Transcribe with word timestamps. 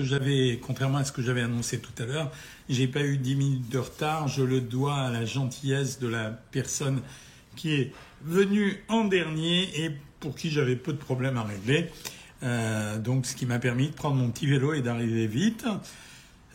J'avais, 0.00 0.60
contrairement 0.64 0.98
à 0.98 1.04
ce 1.04 1.10
que 1.10 1.22
j'avais 1.22 1.40
annoncé 1.42 1.80
tout 1.80 1.90
à 2.00 2.06
l'heure, 2.06 2.30
j'ai 2.68 2.86
pas 2.86 3.02
eu 3.02 3.16
10 3.18 3.34
minutes 3.34 3.68
de 3.68 3.78
retard. 3.78 4.28
Je 4.28 4.44
le 4.44 4.60
dois 4.60 4.94
à 4.94 5.10
la 5.10 5.24
gentillesse 5.24 5.98
de 5.98 6.06
la 6.06 6.30
personne 6.30 7.02
qui 7.56 7.72
est 7.74 7.92
venue 8.22 8.84
en 8.88 9.04
dernier 9.04 9.64
et 9.76 9.90
pour 10.20 10.36
qui 10.36 10.50
j'avais 10.50 10.76
peu 10.76 10.92
de 10.92 10.98
problèmes 10.98 11.36
à 11.36 11.42
régler. 11.42 11.90
Euh, 12.44 12.98
donc, 12.98 13.26
ce 13.26 13.34
qui 13.34 13.44
m'a 13.44 13.58
permis 13.58 13.88
de 13.88 13.94
prendre 13.94 14.14
mon 14.14 14.30
petit 14.30 14.46
vélo 14.46 14.72
et 14.72 14.82
d'arriver 14.82 15.26
vite 15.26 15.66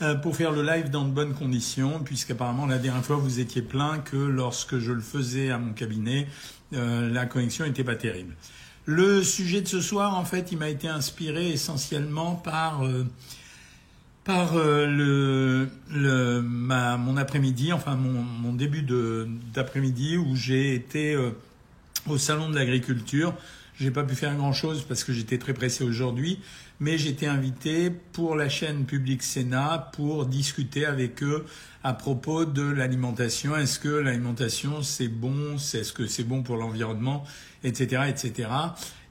euh, 0.02 0.16
pour 0.16 0.38
faire 0.38 0.54
le 0.54 0.64
live 0.64 0.90
dans 0.90 1.04
de 1.04 1.12
bonnes 1.12 1.34
conditions, 1.34 2.00
puisqu'apparemment 2.00 2.66
la 2.66 2.78
dernière 2.78 3.04
fois 3.04 3.18
vous 3.18 3.42
étiez 3.42 3.62
plein 3.62 4.00
que 4.00 4.16
lorsque 4.16 4.80
je 4.80 4.94
le 4.94 5.02
faisais 5.02 5.52
à 5.52 5.58
mon 5.58 5.74
cabinet, 5.74 6.28
euh, 6.72 7.12
la 7.12 7.26
connexion 7.26 7.66
n'était 7.66 7.84
pas 7.84 7.96
terrible. 7.96 8.36
Le 8.86 9.24
sujet 9.24 9.62
de 9.62 9.68
ce 9.68 9.80
soir, 9.80 10.18
en 10.18 10.26
fait, 10.26 10.52
il 10.52 10.58
m'a 10.58 10.70
été 10.70 10.90
inspiré 10.90 11.52
essentiellement 11.52 12.36
par 12.36 12.84
euh, 12.84 13.06
par 14.26 14.56
euh, 14.56 15.68
le, 15.90 16.42
mon 16.42 17.18
après-midi, 17.18 17.74
enfin 17.74 17.96
mon, 17.96 18.22
mon 18.22 18.54
début 18.54 18.86
d'après-midi 19.54 20.18
où 20.18 20.36
j'ai 20.36 20.76
été 20.76 21.14
euh, 21.14 21.32
au 22.08 22.18
salon 22.18 22.50
de 22.50 22.56
l'agriculture. 22.56 23.34
J'ai 23.80 23.92
pas 23.92 24.04
pu 24.04 24.16
faire 24.16 24.36
grand 24.36 24.54
chose 24.54 24.86
parce 24.88 25.04
que 25.04 25.14
j'étais 25.14 25.38
très 25.38 25.54
pressé 25.54 25.84
aujourd'hui, 25.84 26.40
mais 26.80 26.98
j'étais 26.98 27.28
invité 27.28 27.90
pour 27.90 28.36
la 28.36 28.50
chaîne 28.50 28.86
Public 28.86 29.24
Sénat 29.24 29.90
pour 29.94 30.26
discuter 30.26 30.86
avec 30.86 31.24
eux 31.24 31.46
à 31.84 31.94
propos 31.94 32.46
de 32.46 32.64
l'alimentation. 32.64 33.56
Est-ce 33.56 33.80
que 33.80 33.90
l'alimentation 33.90 34.82
c'est 34.82 35.08
bon? 35.08 35.56
Est-ce 35.56 35.94
que 35.94 36.08
c'est 36.08 36.24
bon 36.24 36.44
pour 36.44 36.58
l'environnement? 36.58 37.24
Etc. 37.64 38.02
Etc. 38.10 38.50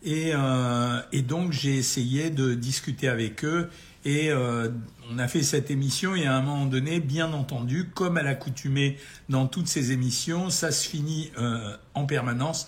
Et, 0.04 0.32
euh, 0.34 1.00
et 1.12 1.22
donc 1.22 1.52
j'ai 1.52 1.76
essayé 1.76 2.30
de 2.30 2.54
discuter 2.54 3.08
avec 3.08 3.44
eux 3.44 3.70
et 4.04 4.30
euh, 4.30 4.68
on 5.10 5.18
a 5.18 5.28
fait 5.28 5.42
cette 5.42 5.70
émission 5.70 6.16
et 6.16 6.26
à 6.26 6.36
un 6.36 6.42
moment 6.42 6.66
donné, 6.66 6.98
bien 6.98 7.32
entendu, 7.32 7.88
comme 7.94 8.16
à 8.16 8.22
l'accoutumée 8.22 8.96
dans 9.28 9.46
toutes 9.46 9.68
ces 9.68 9.92
émissions, 9.92 10.50
ça 10.50 10.72
se 10.72 10.88
finit 10.88 11.30
euh, 11.38 11.76
en 11.94 12.04
permanence 12.06 12.66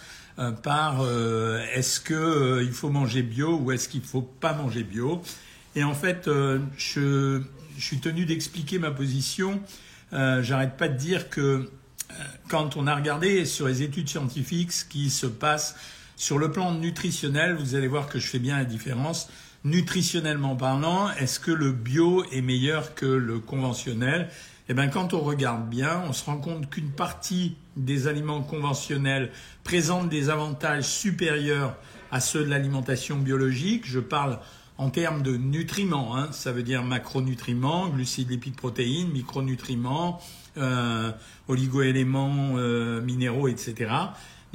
par 0.62 1.02
euh, 1.02 1.64
est-ce 1.74 2.00
que 2.00 2.14
euh, 2.14 2.62
il 2.62 2.72
faut 2.72 2.90
manger 2.90 3.22
bio 3.22 3.58
ou 3.58 3.72
est-ce 3.72 3.88
qu'il 3.88 4.02
faut 4.02 4.22
pas 4.22 4.52
manger 4.52 4.82
bio. 4.82 5.22
Et 5.76 5.84
en 5.84 5.94
fait, 5.94 6.28
je, 6.76 7.40
je, 7.76 7.84
suis 7.84 7.98
tenu 7.98 8.26
d'expliquer 8.26 8.78
ma 8.78 8.92
position. 8.92 9.60
J'arrête 10.12 10.76
pas 10.76 10.86
de 10.86 10.96
dire 10.96 11.28
que 11.28 11.68
quand 12.48 12.76
on 12.76 12.86
a 12.86 12.94
regardé 12.94 13.44
sur 13.44 13.66
les 13.66 13.82
études 13.82 14.08
scientifiques 14.08 14.70
ce 14.70 14.84
qui 14.84 15.10
se 15.10 15.26
passe 15.26 15.74
sur 16.16 16.38
le 16.38 16.52
plan 16.52 16.72
nutritionnel, 16.72 17.56
vous 17.56 17.74
allez 17.74 17.88
voir 17.88 18.08
que 18.08 18.20
je 18.20 18.28
fais 18.28 18.38
bien 18.38 18.56
la 18.56 18.64
différence. 18.64 19.28
Nutritionnellement 19.64 20.56
parlant, 20.56 21.10
est-ce 21.18 21.40
que 21.40 21.50
le 21.50 21.72
bio 21.72 22.24
est 22.30 22.42
meilleur 22.42 22.94
que 22.94 23.06
le 23.06 23.40
conventionnel? 23.40 24.28
Eh 24.68 24.74
bien, 24.74 24.88
quand 24.88 25.12
on 25.14 25.20
regarde 25.20 25.68
bien, 25.68 26.02
on 26.06 26.12
se 26.12 26.24
rend 26.24 26.38
compte 26.38 26.70
qu'une 26.70 26.90
partie 26.90 27.56
des 27.76 28.06
aliments 28.06 28.42
conventionnels 28.42 29.30
présentent 29.62 30.08
des 30.08 30.30
avantages 30.30 30.84
supérieurs 30.84 31.76
à 32.10 32.20
ceux 32.20 32.44
de 32.44 32.50
l'alimentation 32.50 33.16
biologique. 33.16 33.84
Je 33.86 34.00
parle 34.00 34.38
en 34.78 34.90
termes 34.90 35.22
de 35.22 35.36
nutriments, 35.36 36.16
hein. 36.16 36.28
ça 36.32 36.52
veut 36.52 36.62
dire 36.62 36.82
macronutriments, 36.82 37.88
glucides, 37.88 38.30
lipides, 38.30 38.56
protéines, 38.56 39.10
micronutriments, 39.10 40.20
euh, 40.56 41.12
oligoéléments, 41.48 42.54
euh, 42.56 43.00
minéraux, 43.00 43.48
etc. 43.48 43.90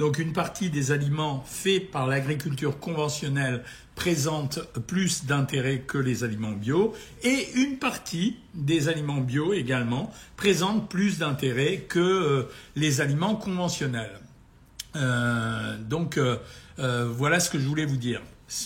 Donc 0.00 0.18
une 0.18 0.32
partie 0.32 0.70
des 0.70 0.92
aliments 0.92 1.44
faits 1.46 1.90
par 1.90 2.06
l'agriculture 2.06 2.78
conventionnelle 2.80 3.62
présente 3.94 4.58
plus 4.86 5.26
d'intérêt 5.26 5.80
que 5.80 5.98
les 5.98 6.24
aliments 6.24 6.52
bio 6.52 6.94
et 7.22 7.50
une 7.56 7.76
partie 7.76 8.38
des 8.54 8.88
aliments 8.88 9.20
bio 9.20 9.52
également 9.52 10.10
présente 10.38 10.88
plus 10.88 11.18
d'intérêt 11.18 11.84
que 11.86 11.98
euh, 11.98 12.48
les 12.76 13.02
aliments 13.02 13.36
conventionnels. 13.36 14.18
Euh, 14.96 15.76
donc 15.76 16.16
euh, 16.16 16.38
voilà 16.78 17.38
ce 17.38 17.50
que 17.50 17.58
je 17.58 17.68
voulais 17.68 17.84
vous 17.84 17.98
dire. 17.98 18.22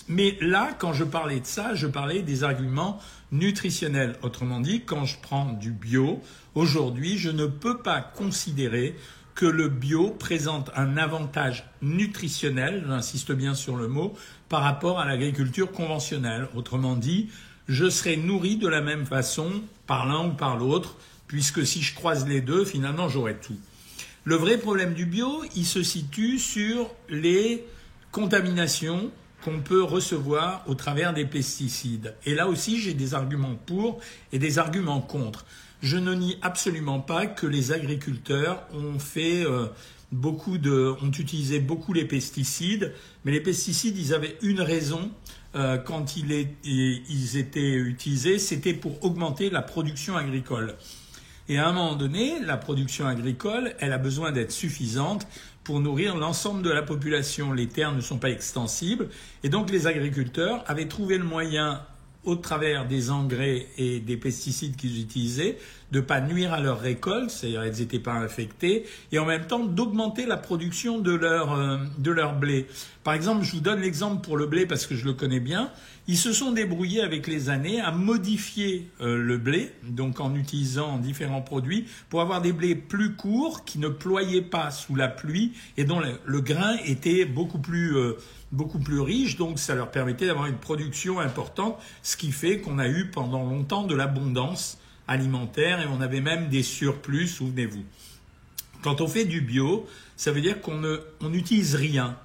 Mais 0.06 0.38
là, 0.40 0.70
quand 0.78 0.92
je 0.92 1.02
parlais 1.02 1.40
de 1.40 1.46
ça, 1.46 1.74
je 1.74 1.88
parlais 1.88 2.22
des 2.22 2.44
arguments 2.44 3.00
nutritionnels. 3.32 4.14
Autrement 4.22 4.60
dit, 4.60 4.82
quand 4.82 5.04
je 5.04 5.18
prends 5.20 5.52
du 5.52 5.72
bio, 5.72 6.22
aujourd'hui, 6.54 7.18
je 7.18 7.30
ne 7.30 7.46
peux 7.46 7.78
pas 7.78 8.00
considérer 8.00 8.94
que 9.34 9.46
le 9.46 9.68
bio 9.68 10.10
présente 10.10 10.70
un 10.76 10.96
avantage 10.96 11.64
nutritionnel, 11.82 12.84
j'insiste 12.86 13.32
bien 13.32 13.54
sur 13.54 13.76
le 13.76 13.88
mot, 13.88 14.14
par 14.48 14.62
rapport 14.62 15.00
à 15.00 15.06
l'agriculture 15.06 15.72
conventionnelle. 15.72 16.48
Autrement 16.54 16.96
dit, 16.96 17.30
je 17.68 17.90
serai 17.90 18.16
nourri 18.16 18.56
de 18.56 18.68
la 18.68 18.80
même 18.80 19.06
façon 19.06 19.50
par 19.86 20.06
l'un 20.06 20.28
ou 20.28 20.32
par 20.32 20.56
l'autre, 20.56 20.96
puisque 21.26 21.66
si 21.66 21.82
je 21.82 21.94
croise 21.94 22.28
les 22.28 22.40
deux, 22.40 22.64
finalement, 22.64 23.08
j'aurai 23.08 23.36
tout. 23.36 23.58
Le 24.22 24.36
vrai 24.36 24.56
problème 24.56 24.94
du 24.94 25.04
bio, 25.04 25.44
il 25.56 25.66
se 25.66 25.82
situe 25.82 26.38
sur 26.38 26.90
les 27.08 27.64
contaminations 28.12 29.10
qu'on 29.44 29.60
peut 29.60 29.82
recevoir 29.82 30.62
au 30.66 30.74
travers 30.74 31.12
des 31.12 31.26
pesticides. 31.26 32.14
Et 32.24 32.34
là 32.34 32.48
aussi, 32.48 32.80
j'ai 32.80 32.94
des 32.94 33.12
arguments 33.14 33.56
pour 33.66 34.00
et 34.32 34.38
des 34.38 34.58
arguments 34.58 35.00
contre. 35.00 35.44
Je 35.84 35.98
ne 35.98 36.14
nie 36.14 36.38
absolument 36.40 36.98
pas 36.98 37.26
que 37.26 37.46
les 37.46 37.70
agriculteurs 37.70 38.62
ont 38.72 38.98
fait 38.98 39.44
euh, 39.44 39.66
beaucoup 40.12 40.56
de, 40.56 40.94
ont 41.02 41.10
utilisé 41.10 41.60
beaucoup 41.60 41.92
les 41.92 42.06
pesticides, 42.06 42.94
mais 43.26 43.32
les 43.32 43.42
pesticides, 43.42 43.98
ils 43.98 44.14
avaient 44.14 44.38
une 44.40 44.62
raison 44.62 45.10
euh, 45.54 45.76
quand 45.76 46.16
ils 46.16 47.36
étaient 47.36 47.74
utilisés, 47.74 48.38
c'était 48.38 48.72
pour 48.72 49.04
augmenter 49.04 49.50
la 49.50 49.60
production 49.60 50.16
agricole. 50.16 50.74
Et 51.50 51.58
à 51.58 51.68
un 51.68 51.72
moment 51.72 51.96
donné, 51.96 52.40
la 52.40 52.56
production 52.56 53.06
agricole, 53.06 53.74
elle 53.78 53.92
a 53.92 53.98
besoin 53.98 54.32
d'être 54.32 54.52
suffisante 54.52 55.26
pour 55.64 55.80
nourrir 55.80 56.16
l'ensemble 56.16 56.62
de 56.62 56.70
la 56.70 56.80
population. 56.80 57.52
Les 57.52 57.68
terres 57.68 57.92
ne 57.92 58.00
sont 58.00 58.16
pas 58.16 58.30
extensibles. 58.30 59.10
Et 59.42 59.50
donc 59.50 59.70
les 59.70 59.86
agriculteurs 59.86 60.64
avaient 60.66 60.88
trouvé 60.88 61.18
le 61.18 61.24
moyen 61.24 61.82
au 62.24 62.36
travers 62.36 62.86
des 62.86 63.10
engrais 63.10 63.66
et 63.76 64.00
des 64.00 64.16
pesticides 64.16 64.76
qu'ils 64.76 65.00
utilisaient, 65.00 65.58
de 65.94 66.00
pas 66.00 66.20
nuire 66.20 66.52
à 66.52 66.60
leur 66.60 66.80
récolte, 66.80 67.30
c'est-à-dire 67.30 67.62
elles 67.62 67.78
n'étaient 67.78 68.00
pas 68.00 68.14
infectées, 68.14 68.84
et 69.12 69.20
en 69.20 69.24
même 69.24 69.46
temps 69.46 69.64
d'augmenter 69.64 70.26
la 70.26 70.36
production 70.36 70.98
de 70.98 71.12
leur, 71.12 71.52
euh, 71.52 71.78
de 71.98 72.10
leur 72.10 72.34
blé. 72.34 72.66
Par 73.04 73.14
exemple, 73.14 73.44
je 73.44 73.52
vous 73.52 73.60
donne 73.60 73.80
l'exemple 73.80 74.20
pour 74.20 74.36
le 74.36 74.46
blé 74.46 74.66
parce 74.66 74.86
que 74.86 74.96
je 74.96 75.04
le 75.04 75.12
connais 75.12 75.38
bien. 75.38 75.70
Ils 76.08 76.16
se 76.18 76.32
sont 76.32 76.50
débrouillés 76.50 77.00
avec 77.00 77.28
les 77.28 77.48
années 77.48 77.80
à 77.80 77.92
modifier 77.92 78.90
euh, 79.00 79.16
le 79.16 79.38
blé, 79.38 79.70
donc 79.84 80.18
en 80.18 80.34
utilisant 80.34 80.98
différents 80.98 81.42
produits, 81.42 81.86
pour 82.08 82.20
avoir 82.20 82.42
des 82.42 82.52
blés 82.52 82.74
plus 82.74 83.14
courts 83.14 83.64
qui 83.64 83.78
ne 83.78 83.88
ployaient 83.88 84.42
pas 84.42 84.72
sous 84.72 84.96
la 84.96 85.06
pluie 85.06 85.52
et 85.76 85.84
dont 85.84 86.00
le, 86.00 86.40
grain 86.40 86.76
était 86.84 87.24
beaucoup 87.24 87.58
plus 87.58 87.96
euh, 87.96 88.18
beaucoup 88.50 88.80
plus 88.80 89.00
riche, 89.00 89.36
donc 89.36 89.60
ça 89.60 89.76
leur 89.76 89.92
permettait 89.92 90.26
d'avoir 90.26 90.46
une 90.46 90.58
production 90.58 91.20
importante, 91.20 91.78
ce 92.02 92.16
qui 92.16 92.32
fait 92.32 92.58
qu'on 92.58 92.78
a 92.78 92.88
eu 92.88 93.10
pendant 93.10 93.44
longtemps 93.44 93.84
de 93.84 93.94
l'abondance 93.94 94.78
alimentaire 95.08 95.80
et 95.80 95.86
on 95.86 96.00
avait 96.00 96.20
même 96.20 96.48
des 96.48 96.62
surplus, 96.62 97.28
souvenez-vous. 97.28 97.84
Quand 98.82 99.00
on 99.00 99.08
fait 99.08 99.24
du 99.24 99.40
bio, 99.40 99.86
ça 100.16 100.32
veut 100.32 100.40
dire 100.40 100.60
qu'on 100.60 100.82
n'utilise 101.28 101.74
rien. 101.74 102.18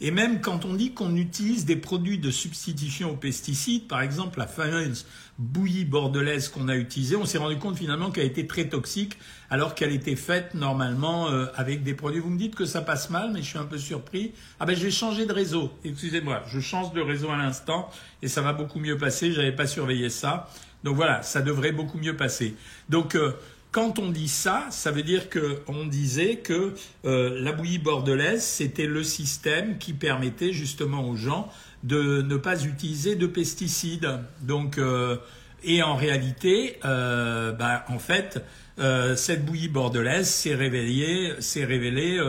Et 0.00 0.10
même 0.10 0.40
quand 0.40 0.64
on 0.64 0.74
dit 0.74 0.92
qu'on 0.92 1.16
utilise 1.16 1.64
des 1.64 1.76
produits 1.76 2.18
de 2.18 2.30
substitution 2.30 3.12
aux 3.12 3.16
pesticides, 3.16 3.86
par 3.88 4.02
exemple 4.02 4.38
la 4.38 4.46
fameuse 4.46 5.06
bouillie 5.38 5.84
bordelaise 5.84 6.48
qu'on 6.48 6.68
a 6.68 6.76
utilisée, 6.76 7.16
on 7.16 7.26
s'est 7.26 7.38
rendu 7.38 7.58
compte 7.58 7.76
finalement 7.76 8.10
qu'elle 8.10 8.26
était 8.26 8.46
très 8.46 8.68
toxique 8.68 9.18
alors 9.50 9.74
qu'elle 9.74 9.92
était 9.92 10.16
faite 10.16 10.54
normalement 10.54 11.30
euh, 11.30 11.46
avec 11.54 11.82
des 11.82 11.94
produits. 11.94 12.20
Vous 12.20 12.30
me 12.30 12.38
dites 12.38 12.54
que 12.54 12.64
ça 12.64 12.80
passe 12.80 13.10
mal, 13.10 13.30
mais 13.32 13.42
je 13.42 13.46
suis 13.46 13.58
un 13.58 13.64
peu 13.64 13.78
surpris. 13.78 14.32
Ah 14.60 14.66
ben 14.66 14.74
je 14.74 14.82
vais 14.82 14.90
changer 14.90 15.26
de 15.26 15.32
réseau. 15.32 15.72
Excusez-moi, 15.84 16.42
je 16.48 16.60
change 16.60 16.92
de 16.92 17.00
réseau 17.00 17.30
à 17.30 17.36
l'instant 17.36 17.90
et 18.22 18.28
ça 18.28 18.40
va 18.40 18.52
beaucoup 18.52 18.80
mieux 18.80 18.96
passer. 18.96 19.32
J'avais 19.32 19.52
pas 19.52 19.66
surveillé 19.66 20.08
ça. 20.08 20.48
Donc 20.84 20.96
voilà, 20.96 21.22
ça 21.22 21.42
devrait 21.42 21.72
beaucoup 21.72 21.98
mieux 21.98 22.16
passer. 22.16 22.54
Donc 22.88 23.14
euh, 23.14 23.32
quand 23.72 23.98
on 23.98 24.10
dit 24.10 24.28
ça, 24.28 24.66
ça 24.70 24.90
veut 24.90 25.02
dire 25.02 25.28
qu'on 25.28 25.84
disait 25.84 26.36
que 26.36 26.72
euh, 27.04 27.38
la 27.38 27.52
bouillie 27.52 27.78
bordelaise, 27.78 28.42
c'était 28.42 28.86
le 28.86 29.04
système 29.04 29.76
qui 29.76 29.92
permettait 29.92 30.54
justement 30.54 31.06
aux 31.06 31.16
gens 31.16 31.50
de 31.82 32.22
ne 32.22 32.36
pas 32.36 32.62
utiliser 32.64 33.16
de 33.16 33.26
pesticides. 33.26 34.20
Donc, 34.40 34.78
euh, 34.78 35.16
et 35.62 35.82
en 35.82 35.96
réalité, 35.96 36.78
euh, 36.84 37.52
bah, 37.52 37.84
en 37.88 37.98
fait, 37.98 38.44
euh, 38.78 39.16
cette 39.16 39.44
bouillie 39.44 39.68
bordelaise 39.68 40.28
s'est 40.28 40.54
révélée, 40.54 41.34
s'est 41.40 41.64
révélée 41.64 42.20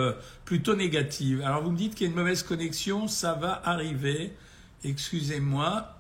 plutôt 0.46 0.76
négative. 0.76 1.42
Alors 1.46 1.64
vous 1.64 1.72
me 1.72 1.78
dites 1.78 1.96
qu'il 1.96 2.08
y 2.08 2.10
a 2.10 2.12
une 2.12 2.18
mauvaise 2.18 2.44
connexion, 2.44 3.08
ça 3.08 3.34
va 3.34 3.62
arriver. 3.66 4.34
Excusez-moi. 4.84 5.94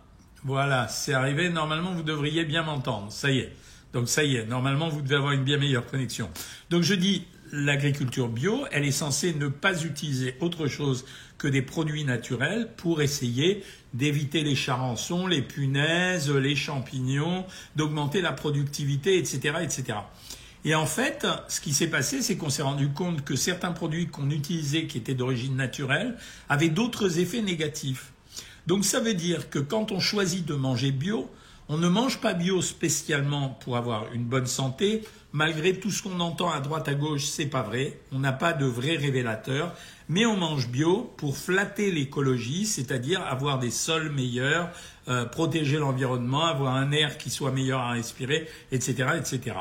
Voilà, 0.43 0.87
c'est 0.87 1.13
arrivé. 1.13 1.49
Normalement, 1.49 1.93
vous 1.93 2.03
devriez 2.03 2.45
bien 2.45 2.63
m'entendre. 2.63 3.11
Ça 3.11 3.31
y 3.31 3.39
est. 3.39 3.51
Donc 3.93 4.09
ça 4.09 4.23
y 4.23 4.35
est, 4.35 4.45
normalement 4.45 4.89
vous 4.89 5.01
devez 5.01 5.15
avoir 5.15 5.31
une 5.31 5.43
bien 5.43 5.57
meilleure 5.57 5.85
connexion. 5.85 6.29
Donc 6.69 6.83
je 6.83 6.93
dis, 6.93 7.25
l'agriculture 7.51 8.27
bio, 8.27 8.65
elle 8.71 8.85
est 8.85 8.91
censée 8.91 9.33
ne 9.33 9.47
pas 9.47 9.83
utiliser 9.83 10.35
autre 10.39 10.67
chose 10.67 11.05
que 11.37 11.47
des 11.47 11.61
produits 11.61 12.03
naturels 12.03 12.69
pour 12.77 13.01
essayer 13.01 13.63
d'éviter 13.93 14.43
les 14.43 14.55
charançons, 14.55 15.27
les 15.27 15.41
punaises, 15.41 16.31
les 16.31 16.55
champignons, 16.55 17.45
d'augmenter 17.75 18.21
la 18.21 18.31
productivité, 18.31 19.17
etc., 19.17 19.55
etc. 19.61 19.99
Et 20.65 20.75
en 20.75 20.85
fait, 20.85 21.25
ce 21.47 21.61
qui 21.61 21.73
s'est 21.73 21.87
passé, 21.87 22.21
c'est 22.21 22.35
qu'on 22.35 22.49
s'est 22.49 22.63
rendu 22.63 22.89
compte 22.89 23.23
que 23.23 23.35
certains 23.35 23.71
produits 23.71 24.07
qu'on 24.07 24.29
utilisait 24.29 24.87
qui 24.87 24.97
étaient 24.97 25.13
d'origine 25.13 25.55
naturelle 25.55 26.17
avaient 26.49 26.69
d'autres 26.69 27.19
effets 27.19 27.41
négatifs. 27.41 28.11
Donc 28.65 28.83
ça 28.83 28.99
veut 28.99 29.13
dire 29.13 29.49
que 29.49 29.59
quand 29.59 29.91
on 29.91 29.99
choisit 29.99 30.45
de 30.45 30.55
manger 30.55 30.91
bio, 30.91 31.29
on 31.69 31.77
ne 31.77 31.87
mange 31.89 32.19
pas 32.19 32.33
bio 32.33 32.61
spécialement 32.61 33.49
pour 33.49 33.75
avoir 33.75 34.11
une 34.13 34.23
bonne 34.23 34.45
santé, 34.45 35.03
malgré 35.33 35.77
tout 35.79 35.91
ce 35.91 36.01
qu'on 36.03 36.19
entend 36.19 36.49
à 36.49 36.61
droite 36.61 36.87
à 36.87 36.93
gauche, 36.93 37.25
c'est 37.25 37.47
pas 37.47 37.61
vrai. 37.61 37.99
On 38.11 38.19
n'a 38.19 38.31
pas 38.31 38.53
de 38.53 38.65
vrai 38.65 38.95
révélateur, 38.95 39.75
mais 40.07 40.25
on 40.25 40.37
mange 40.37 40.69
bio 40.69 41.13
pour 41.17 41.37
flatter 41.37 41.91
l'écologie, 41.91 42.65
c'est-à-dire 42.65 43.21
avoir 43.21 43.59
des 43.59 43.71
sols 43.71 44.11
meilleurs, 44.11 44.69
euh, 45.09 45.25
protéger 45.25 45.77
l'environnement, 45.77 46.45
avoir 46.45 46.75
un 46.75 46.91
air 46.91 47.17
qui 47.17 47.29
soit 47.29 47.51
meilleur 47.51 47.81
à 47.81 47.91
respirer, 47.91 48.47
etc., 48.71 49.09
etc. 49.17 49.57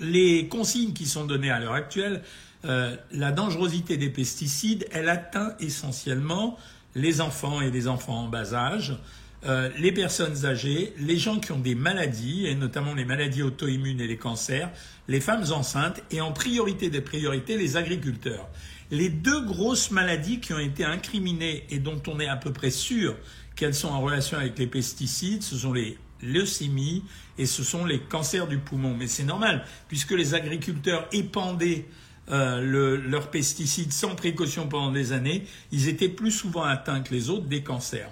Les 0.00 0.46
consignes 0.48 0.92
qui 0.92 1.06
sont 1.06 1.24
données 1.24 1.50
à 1.50 1.58
l'heure 1.58 1.72
actuelle, 1.72 2.22
euh, 2.64 2.96
la 3.12 3.32
dangerosité 3.32 3.96
des 3.96 4.10
pesticides, 4.10 4.86
elle 4.92 5.08
atteint 5.08 5.54
essentiellement 5.58 6.58
les 6.94 7.20
enfants 7.20 7.60
et 7.60 7.70
les 7.70 7.88
enfants 7.88 8.24
en 8.24 8.28
bas 8.28 8.52
âge. 8.54 8.98
Euh, 9.48 9.70
les 9.78 9.92
personnes 9.92 10.44
âgées, 10.44 10.92
les 10.98 11.16
gens 11.16 11.40
qui 11.40 11.52
ont 11.52 11.58
des 11.58 11.74
maladies, 11.74 12.46
et 12.46 12.54
notamment 12.54 12.92
les 12.94 13.06
maladies 13.06 13.42
auto-immunes 13.42 14.00
et 14.00 14.06
les 14.06 14.18
cancers, 14.18 14.70
les 15.08 15.20
femmes 15.20 15.44
enceintes, 15.50 16.02
et 16.10 16.20
en 16.20 16.32
priorité 16.32 16.90
des 16.90 17.00
priorités, 17.00 17.56
les 17.56 17.78
agriculteurs. 17.78 18.46
Les 18.90 19.08
deux 19.08 19.40
grosses 19.46 19.90
maladies 19.90 20.40
qui 20.40 20.52
ont 20.52 20.58
été 20.58 20.84
incriminées 20.84 21.64
et 21.70 21.78
dont 21.78 22.00
on 22.08 22.20
est 22.20 22.28
à 22.28 22.36
peu 22.36 22.52
près 22.52 22.70
sûr 22.70 23.16
qu'elles 23.56 23.74
sont 23.74 23.88
en 23.88 24.02
relation 24.02 24.36
avec 24.36 24.58
les 24.58 24.66
pesticides, 24.66 25.42
ce 25.42 25.56
sont 25.56 25.72
les 25.72 25.96
leucémies 26.22 27.04
et 27.38 27.46
ce 27.46 27.62
sont 27.62 27.86
les 27.86 28.00
cancers 28.00 28.48
du 28.48 28.58
poumon. 28.58 28.94
Mais 28.94 29.06
c'est 29.06 29.24
normal, 29.24 29.64
puisque 29.88 30.12
les 30.12 30.34
agriculteurs 30.34 31.08
épandaient 31.12 31.86
euh, 32.30 32.98
leurs 32.98 33.30
pesticides 33.30 33.92
sans 33.92 34.14
précaution 34.14 34.68
pendant 34.68 34.92
des 34.92 35.12
années, 35.12 35.46
ils 35.72 35.88
étaient 35.88 36.10
plus 36.10 36.32
souvent 36.32 36.64
atteints 36.64 37.00
que 37.00 37.14
les 37.14 37.30
autres 37.30 37.46
des 37.46 37.62
cancers. 37.62 38.10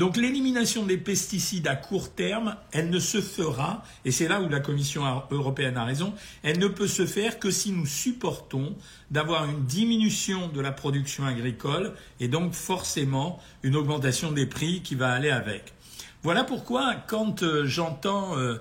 Donc 0.00 0.16
l'élimination 0.16 0.86
des 0.86 0.96
pesticides 0.96 1.68
à 1.68 1.76
court 1.76 2.14
terme, 2.14 2.56
elle 2.72 2.88
ne 2.88 2.98
se 2.98 3.20
fera, 3.20 3.84
et 4.06 4.10
c'est 4.10 4.28
là 4.28 4.40
où 4.40 4.48
la 4.48 4.60
Commission 4.60 5.02
européenne 5.30 5.76
a 5.76 5.84
raison, 5.84 6.14
elle 6.42 6.58
ne 6.58 6.68
peut 6.68 6.86
se 6.86 7.04
faire 7.04 7.38
que 7.38 7.50
si 7.50 7.70
nous 7.70 7.84
supportons 7.84 8.74
d'avoir 9.10 9.44
une 9.44 9.66
diminution 9.66 10.48
de 10.48 10.58
la 10.62 10.72
production 10.72 11.26
agricole 11.26 11.92
et 12.18 12.28
donc 12.28 12.54
forcément 12.54 13.40
une 13.62 13.76
augmentation 13.76 14.32
des 14.32 14.46
prix 14.46 14.80
qui 14.80 14.94
va 14.94 15.12
aller 15.12 15.28
avec. 15.28 15.74
Voilà 16.22 16.44
pourquoi 16.44 16.94
quand 17.06 17.42
euh, 17.42 17.66
j'entends, 17.66 18.38
euh, 18.38 18.54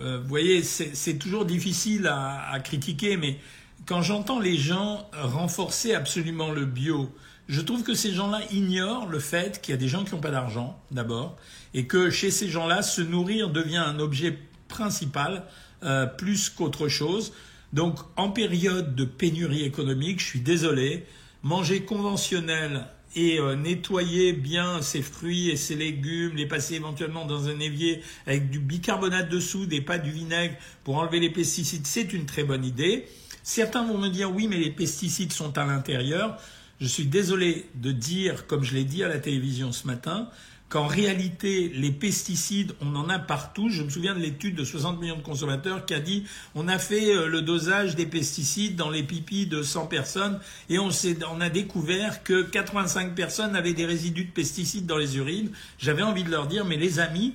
euh, 0.00 0.18
vous 0.18 0.28
voyez, 0.28 0.64
c'est 0.64 1.16
toujours 1.16 1.44
difficile 1.44 2.08
à 2.08 2.58
critiquer, 2.58 3.16
mais 3.16 3.38
quand 3.86 4.02
j'entends 4.02 4.40
les 4.40 4.56
gens 4.56 5.08
renforcer 5.12 5.94
absolument 5.94 6.50
le 6.50 6.64
bio, 6.64 7.08
je 7.52 7.60
trouve 7.60 7.82
que 7.82 7.92
ces 7.92 8.12
gens-là 8.12 8.40
ignorent 8.50 9.06
le 9.08 9.18
fait 9.18 9.60
qu'il 9.60 9.72
y 9.72 9.74
a 9.74 9.78
des 9.78 9.86
gens 9.86 10.04
qui 10.04 10.14
n'ont 10.14 10.22
pas 10.22 10.30
d'argent, 10.30 10.80
d'abord, 10.90 11.36
et 11.74 11.86
que 11.86 12.08
chez 12.08 12.30
ces 12.30 12.48
gens-là, 12.48 12.80
se 12.80 13.02
nourrir 13.02 13.50
devient 13.50 13.76
un 13.76 13.98
objet 13.98 14.38
principal 14.68 15.44
euh, 15.82 16.06
plus 16.06 16.48
qu'autre 16.48 16.88
chose. 16.88 17.34
Donc, 17.74 17.98
en 18.16 18.30
période 18.30 18.94
de 18.94 19.04
pénurie 19.04 19.64
économique, 19.64 20.18
je 20.20 20.24
suis 20.24 20.40
désolé, 20.40 21.04
manger 21.42 21.82
conventionnel 21.82 22.86
et 23.16 23.38
euh, 23.38 23.54
nettoyer 23.54 24.32
bien 24.32 24.80
ses 24.80 25.02
fruits 25.02 25.50
et 25.50 25.56
ses 25.56 25.74
légumes, 25.74 26.34
les 26.34 26.46
passer 26.46 26.76
éventuellement 26.76 27.26
dans 27.26 27.48
un 27.48 27.60
évier 27.60 28.00
avec 28.26 28.48
du 28.48 28.60
bicarbonate 28.60 29.28
de 29.28 29.40
soude 29.40 29.74
et 29.74 29.82
pas 29.82 29.98
du 29.98 30.10
vinaigre 30.10 30.54
pour 30.84 30.96
enlever 30.96 31.20
les 31.20 31.28
pesticides, 31.28 31.86
c'est 31.86 32.14
une 32.14 32.24
très 32.24 32.44
bonne 32.44 32.64
idée. 32.64 33.04
Certains 33.42 33.86
vont 33.86 33.98
me 33.98 34.08
dire 34.08 34.34
oui, 34.34 34.48
mais 34.48 34.56
les 34.56 34.70
pesticides 34.70 35.34
sont 35.34 35.58
à 35.58 35.66
l'intérieur. 35.66 36.38
Je 36.82 36.88
suis 36.88 37.06
désolé 37.06 37.68
de 37.76 37.92
dire, 37.92 38.48
comme 38.48 38.64
je 38.64 38.74
l'ai 38.74 38.82
dit 38.82 39.04
à 39.04 39.08
la 39.08 39.20
télévision 39.20 39.70
ce 39.70 39.86
matin, 39.86 40.28
qu'en 40.68 40.88
réalité, 40.88 41.68
les 41.68 41.92
pesticides, 41.92 42.72
on 42.80 42.96
en 42.96 43.08
a 43.08 43.20
partout. 43.20 43.68
Je 43.68 43.84
me 43.84 43.88
souviens 43.88 44.16
de 44.16 44.18
l'étude 44.18 44.56
de 44.56 44.64
60 44.64 45.00
millions 45.00 45.16
de 45.16 45.22
consommateurs 45.22 45.86
qui 45.86 45.94
a 45.94 46.00
dit 46.00 46.24
on 46.56 46.66
a 46.66 46.80
fait 46.80 47.14
euh, 47.14 47.28
le 47.28 47.40
dosage 47.40 47.94
des 47.94 48.06
pesticides 48.06 48.74
dans 48.74 48.90
les 48.90 49.04
pipis 49.04 49.46
de 49.46 49.62
100 49.62 49.86
personnes 49.86 50.40
et 50.70 50.80
on, 50.80 50.88
on 51.30 51.40
a 51.40 51.50
découvert 51.50 52.24
que 52.24 52.42
85 52.42 53.14
personnes 53.14 53.54
avaient 53.54 53.74
des 53.74 53.86
résidus 53.86 54.24
de 54.24 54.32
pesticides 54.32 54.84
dans 54.84 54.98
les 54.98 55.18
urines. 55.18 55.52
J'avais 55.78 56.02
envie 56.02 56.24
de 56.24 56.30
leur 56.32 56.48
dire 56.48 56.64
mais 56.64 56.78
les 56.78 56.98
amis, 56.98 57.32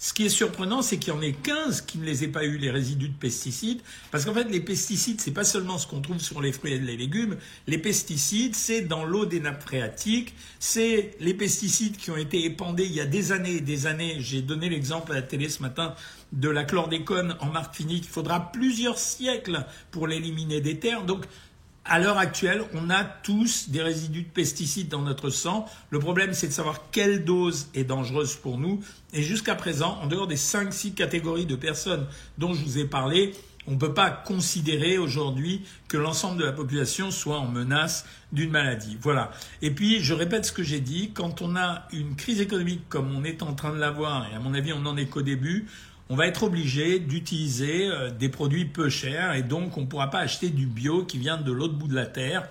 ce 0.00 0.12
qui 0.12 0.26
est 0.26 0.28
surprenant, 0.28 0.80
c'est 0.80 0.98
qu'il 0.98 1.12
y 1.12 1.16
en 1.16 1.20
ait 1.20 1.32
15 1.32 1.80
qui 1.80 1.98
ne 1.98 2.04
les 2.04 2.22
aient 2.22 2.28
pas 2.28 2.44
eu, 2.44 2.56
les 2.56 2.70
résidus 2.70 3.08
de 3.08 3.16
pesticides. 3.16 3.80
Parce 4.12 4.24
qu'en 4.24 4.32
fait, 4.32 4.44
les 4.44 4.60
pesticides, 4.60 5.20
c'est 5.20 5.32
pas 5.32 5.42
seulement 5.42 5.76
ce 5.76 5.88
qu'on 5.88 6.00
trouve 6.00 6.20
sur 6.20 6.40
les 6.40 6.52
fruits 6.52 6.74
et 6.74 6.78
les 6.78 6.96
légumes. 6.96 7.36
Les 7.66 7.78
pesticides, 7.78 8.54
c'est 8.54 8.82
dans 8.82 9.04
l'eau 9.04 9.26
des 9.26 9.40
nappes 9.40 9.62
phréatiques. 9.62 10.34
C'est 10.60 11.16
les 11.18 11.34
pesticides 11.34 11.96
qui 11.96 12.12
ont 12.12 12.16
été 12.16 12.44
épandés 12.44 12.84
il 12.84 12.92
y 12.92 13.00
a 13.00 13.06
des 13.06 13.32
années 13.32 13.56
et 13.56 13.60
des 13.60 13.88
années. 13.88 14.18
J'ai 14.20 14.40
donné 14.40 14.68
l'exemple 14.68 15.10
à 15.10 15.16
la 15.16 15.22
télé 15.22 15.48
ce 15.48 15.62
matin 15.62 15.94
de 16.32 16.48
la 16.48 16.62
chlordécone 16.62 17.36
en 17.40 17.46
Martinique. 17.46 18.04
Il 18.04 18.10
faudra 18.10 18.52
plusieurs 18.52 18.98
siècles 18.98 19.64
pour 19.90 20.06
l'éliminer 20.06 20.60
des 20.60 20.78
terres. 20.78 21.04
Donc, 21.06 21.24
à 21.88 21.98
l'heure 21.98 22.18
actuelle, 22.18 22.62
on 22.74 22.90
a 22.90 23.02
tous 23.04 23.70
des 23.70 23.82
résidus 23.82 24.22
de 24.22 24.28
pesticides 24.28 24.88
dans 24.88 25.02
notre 25.02 25.30
sang. 25.30 25.66
Le 25.90 25.98
problème, 25.98 26.34
c'est 26.34 26.48
de 26.48 26.52
savoir 26.52 26.90
quelle 26.90 27.24
dose 27.24 27.68
est 27.74 27.84
dangereuse 27.84 28.36
pour 28.36 28.58
nous. 28.58 28.80
Et 29.12 29.22
jusqu'à 29.22 29.54
présent, 29.54 29.98
en 30.02 30.06
dehors 30.06 30.26
des 30.26 30.36
5-6 30.36 30.94
catégories 30.94 31.46
de 31.46 31.56
personnes 31.56 32.06
dont 32.36 32.52
je 32.52 32.62
vous 32.62 32.78
ai 32.78 32.84
parlé, 32.84 33.32
on 33.66 33.72
ne 33.72 33.76
peut 33.76 33.92
pas 33.92 34.10
considérer 34.10 34.96
aujourd'hui 34.96 35.62
que 35.88 35.98
l'ensemble 35.98 36.38
de 36.38 36.44
la 36.44 36.52
population 36.52 37.10
soit 37.10 37.38
en 37.38 37.48
menace 37.48 38.06
d'une 38.32 38.50
maladie. 38.50 38.96
Voilà. 39.00 39.30
Et 39.60 39.70
puis, 39.70 40.00
je 40.00 40.14
répète 40.14 40.46
ce 40.46 40.52
que 40.52 40.62
j'ai 40.62 40.80
dit, 40.80 41.10
quand 41.12 41.42
on 41.42 41.54
a 41.54 41.86
une 41.92 42.16
crise 42.16 42.40
économique 42.40 42.88
comme 42.88 43.14
on 43.14 43.24
est 43.24 43.42
en 43.42 43.54
train 43.54 43.72
de 43.72 43.78
l'avoir, 43.78 44.26
et 44.30 44.34
à 44.34 44.40
mon 44.40 44.54
avis, 44.54 44.72
on 44.72 44.80
n'en 44.80 44.96
est 44.96 45.06
qu'au 45.06 45.22
début, 45.22 45.66
on 46.10 46.16
va 46.16 46.26
être 46.26 46.42
obligé 46.42 46.98
d'utiliser 46.98 47.88
euh, 47.88 48.10
des 48.10 48.28
produits 48.28 48.64
peu 48.64 48.88
chers 48.88 49.34
et 49.34 49.42
donc 49.42 49.76
on 49.76 49.82
ne 49.82 49.86
pourra 49.86 50.10
pas 50.10 50.20
acheter 50.20 50.48
du 50.48 50.66
bio 50.66 51.04
qui 51.04 51.18
vient 51.18 51.36
de 51.36 51.52
l'autre 51.52 51.74
bout 51.74 51.88
de 51.88 51.94
la 51.94 52.06
terre. 52.06 52.48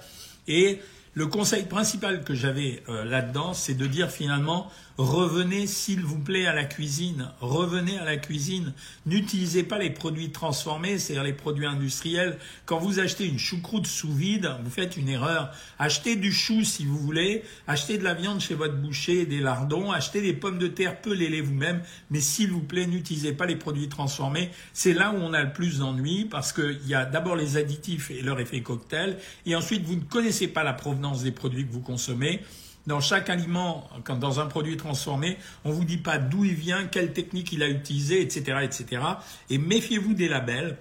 Et 0.48 0.80
le 1.14 1.26
conseil 1.26 1.64
principal 1.64 2.24
que 2.24 2.36
j'avais 2.36 2.84
euh, 2.90 3.04
là-dedans, 3.04 3.54
c'est 3.54 3.74
de 3.74 3.88
dire 3.88 4.12
finalement, 4.12 4.72
revenez 4.98 5.68
s'il 5.68 6.02
vous 6.02 6.18
plaît 6.18 6.48
à 6.48 6.54
la 6.54 6.66
cuisine, 6.66 7.32
revenez 7.40 7.98
à 8.00 8.06
la 8.06 8.18
cuisine, 8.18 8.74
n'utilisez 9.06 9.64
pas 9.64 9.78
les 9.78 9.90
produits 9.90 10.32
transformés, 10.32 10.98
c'est-à-dire 10.98 11.24
les 11.24 11.34
produits 11.34 11.66
industriels. 11.66 12.38
Quand 12.66 12.80
vous 12.80 13.00
achetez 13.00 13.28
une 13.28 13.38
choucroute 13.38 13.86
sous 13.86 14.12
vide, 14.12 14.50
vous 14.64 14.70
faites 14.70 14.98
une 14.98 15.10
erreur. 15.10 15.52
Achetez 15.78 16.16
du 16.16 16.32
chou 16.32 16.64
si 16.64 16.86
vous 16.86 16.98
voulez, 16.98 17.44
achetez 17.68 17.98
de 17.98 18.04
la 18.04 18.16
viande 18.16 18.42
chez 18.42 18.56
votre 18.56 18.76
boucher, 18.76 19.26
des 19.26 19.40
lardons, 19.40 19.92
achetez 19.92 20.22
des 20.22 20.34
pommes 20.34 20.58
de 20.58 20.68
terre, 20.68 21.00
pelez-les 21.00 21.42
vous-même, 21.42 21.82
mais 22.10 22.22
s'il 22.22 22.52
vous 22.52 22.64
plaît, 22.64 22.88
n'utilisez 22.88 23.34
pas 23.34 23.46
les 23.46 23.56
produits 23.56 23.90
transformés. 23.90 24.50
C'est 24.74 24.94
là 24.94 25.12
où 25.12 25.18
on 25.18 25.34
a 25.34 25.44
le 25.44 25.54
plus 25.54 25.80
d'ennuis 25.80 26.26
parce 26.26 26.52
qu'il 26.52 26.88
y 26.88 26.96
a 26.96 27.06
d'abord 27.06 27.36
les 27.36 27.58
additifs 27.58 28.10
et 28.10 28.22
leur 28.22 28.40
effet 28.40 28.62
cocktail, 28.62 29.18
et 29.46 29.56
ensuite 29.56 29.84
vous 29.84 29.96
ne 29.96 30.02
connaissez 30.02 30.48
pas 30.48 30.64
la 30.64 30.74
provenance 30.74 31.24
des 31.24 31.32
produits 31.32 31.66
que 31.66 31.72
vous 31.72 31.82
consommez. 31.82 32.42
Dans 32.88 33.02
chaque 33.02 33.30
aliment, 33.30 33.90
quand 34.06 34.16
dans 34.16 34.40
un 34.40 34.46
produit 34.46 34.78
transformé, 34.78 35.38
on 35.66 35.72
vous 35.72 35.84
dit 35.84 35.98
pas 35.98 36.18
d'où 36.18 36.46
il 36.46 36.56
vient, 36.56 36.86
quelle 36.86 37.12
technique 37.12 37.52
il 37.52 37.62
a 37.62 37.68
utilisé, 37.68 38.22
etc., 38.22 38.60
etc. 38.64 39.02
Et 39.50 39.58
méfiez-vous 39.58 40.14
des 40.14 40.30
labels. 40.30 40.78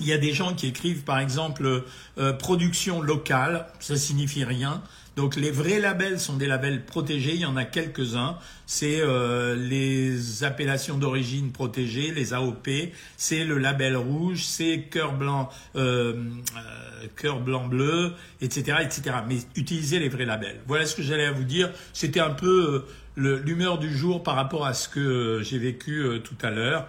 Il 0.00 0.06
y 0.06 0.14
a 0.14 0.18
des 0.18 0.32
gens 0.32 0.54
qui 0.54 0.66
écrivent 0.66 1.04
par 1.04 1.18
exemple 1.18 1.84
euh, 2.18 2.32
production 2.32 3.02
locale, 3.02 3.66
ça 3.80 3.96
signifie 3.96 4.44
rien. 4.44 4.82
Donc 5.16 5.34
les 5.36 5.50
vrais 5.50 5.80
labels 5.80 6.20
sont 6.20 6.36
des 6.36 6.46
labels 6.46 6.84
protégés, 6.84 7.32
il 7.32 7.40
y 7.40 7.46
en 7.46 7.56
a 7.56 7.64
quelques-uns. 7.64 8.36
C'est 8.66 9.00
euh, 9.00 9.56
les 9.56 10.44
appellations 10.44 10.98
d'origine 10.98 11.52
protégées, 11.52 12.12
les 12.12 12.34
AOP, 12.34 12.68
c'est 13.16 13.44
le 13.44 13.56
label 13.56 13.96
rouge, 13.96 14.44
c'est 14.44 14.82
cœur 14.90 15.14
blanc, 15.14 15.48
euh, 15.74 16.12
euh, 16.12 17.06
cœur 17.16 17.40
blanc 17.40 17.66
bleu, 17.66 18.12
etc., 18.42 18.78
etc. 18.82 19.16
Mais 19.26 19.36
utilisez 19.56 19.98
les 20.00 20.10
vrais 20.10 20.26
labels. 20.26 20.60
Voilà 20.66 20.84
ce 20.84 20.94
que 20.94 21.02
j'allais 21.02 21.30
vous 21.30 21.44
dire. 21.44 21.70
C'était 21.94 22.20
un 22.20 22.30
peu 22.30 22.84
l'humeur 23.16 23.78
du 23.78 23.96
jour 23.96 24.22
par 24.22 24.34
rapport 24.34 24.66
à 24.66 24.74
ce 24.74 24.86
que 24.90 25.40
j'ai 25.42 25.58
vécu 25.58 26.04
tout 26.22 26.36
à 26.42 26.50
l'heure. 26.50 26.86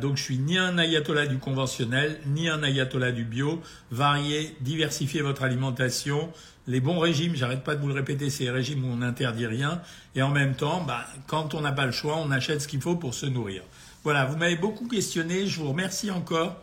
donc 0.00 0.16
je 0.16 0.22
suis 0.24 0.38
ni 0.38 0.58
un 0.58 0.76
ayatollah 0.76 1.28
du 1.28 1.38
conventionnel, 1.38 2.18
ni 2.26 2.48
un 2.48 2.64
ayatollah 2.64 3.12
du 3.12 3.22
bio. 3.22 3.62
Variez, 3.92 4.56
diversifiez 4.60 5.22
votre 5.22 5.44
alimentation 5.44 6.32
les 6.66 6.80
bons 6.80 6.98
régimes, 6.98 7.34
j'arrête 7.34 7.64
pas 7.64 7.74
de 7.74 7.80
vous 7.80 7.88
le 7.88 7.94
répéter, 7.94 8.30
c'est 8.30 8.44
les 8.44 8.50
régimes 8.50 8.84
où 8.84 8.88
on 8.88 8.96
n'interdit 8.96 9.46
rien. 9.46 9.82
Et 10.14 10.22
en 10.22 10.30
même 10.30 10.54
temps, 10.54 10.82
bah, 10.82 11.06
quand 11.26 11.54
on 11.54 11.60
n'a 11.60 11.72
pas 11.72 11.86
le 11.86 11.92
choix, 11.92 12.16
on 12.18 12.30
achète 12.30 12.60
ce 12.60 12.68
qu'il 12.68 12.80
faut 12.80 12.96
pour 12.96 13.14
se 13.14 13.26
nourrir. 13.26 13.62
Voilà, 14.04 14.24
vous 14.26 14.36
m'avez 14.36 14.56
beaucoup 14.56 14.88
questionné, 14.88 15.46
je 15.46 15.60
vous 15.60 15.68
remercie 15.68 16.10
encore. 16.10 16.56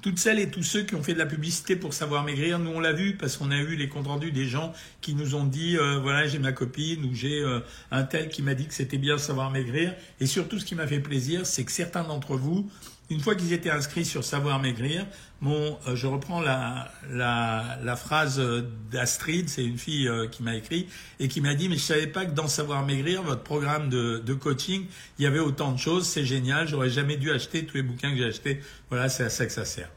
toutes 0.00 0.18
celles 0.18 0.38
et 0.38 0.50
tous 0.50 0.62
ceux 0.62 0.82
qui 0.82 0.94
ont 0.94 1.02
fait 1.02 1.14
de 1.14 1.18
la 1.18 1.26
publicité 1.26 1.74
pour 1.74 1.92
savoir 1.92 2.22
maigrir, 2.22 2.58
nous 2.58 2.70
on 2.70 2.78
l'a 2.78 2.92
vu 2.92 3.16
parce 3.16 3.36
qu'on 3.36 3.50
a 3.50 3.56
eu 3.56 3.74
les 3.74 3.88
comptes 3.88 4.06
rendus 4.06 4.30
des 4.30 4.46
gens 4.46 4.72
qui 5.00 5.14
nous 5.14 5.34
ont 5.34 5.44
dit 5.44 5.76
euh, 5.76 5.98
voilà 5.98 6.28
j'ai 6.28 6.38
ma 6.38 6.52
copine 6.52 7.04
ou 7.04 7.14
j'ai 7.14 7.40
euh, 7.40 7.60
un 7.90 8.04
tel 8.04 8.28
qui 8.28 8.42
m'a 8.42 8.54
dit 8.54 8.68
que 8.68 8.74
c'était 8.74 8.96
bien 8.96 9.18
savoir 9.18 9.50
maigrir. 9.50 9.94
Et 10.20 10.26
surtout 10.26 10.60
ce 10.60 10.64
qui 10.64 10.76
m'a 10.76 10.86
fait 10.86 11.00
plaisir, 11.00 11.46
c'est 11.46 11.64
que 11.64 11.72
certains 11.72 12.04
d'entre 12.04 12.36
vous 12.36 12.70
une 13.10 13.20
fois 13.20 13.34
qu'ils 13.34 13.52
étaient 13.52 13.70
inscrits 13.70 14.04
sur 14.04 14.24
Savoir 14.24 14.60
Maigrir, 14.60 15.06
mon, 15.40 15.78
euh, 15.86 15.94
je 15.94 16.06
reprends 16.06 16.40
la, 16.40 16.92
la, 17.10 17.78
la 17.82 17.96
phrase 17.96 18.42
d'Astrid, 18.90 19.48
c'est 19.48 19.64
une 19.64 19.78
fille 19.78 20.08
euh, 20.08 20.26
qui 20.26 20.42
m'a 20.42 20.56
écrit, 20.56 20.88
et 21.20 21.28
qui 21.28 21.40
m'a 21.40 21.54
dit, 21.54 21.68
mais 21.68 21.76
je 21.76 21.82
savais 21.82 22.06
pas 22.06 22.26
que 22.26 22.32
dans 22.32 22.48
Savoir 22.48 22.84
Maigrir, 22.84 23.22
votre 23.22 23.42
programme 23.42 23.88
de, 23.88 24.18
de 24.24 24.34
coaching, 24.34 24.86
il 25.18 25.24
y 25.24 25.26
avait 25.26 25.38
autant 25.38 25.72
de 25.72 25.78
choses, 25.78 26.06
c'est 26.06 26.24
génial, 26.24 26.68
j'aurais 26.68 26.90
jamais 26.90 27.16
dû 27.16 27.30
acheter 27.30 27.64
tous 27.64 27.76
les 27.76 27.82
bouquins 27.82 28.10
que 28.10 28.16
j'ai 28.16 28.26
achetés. 28.26 28.60
Voilà, 28.90 29.08
c'est 29.08 29.24
à 29.24 29.30
ça 29.30 29.46
que 29.46 29.52
ça 29.52 29.64
sert. 29.64 29.88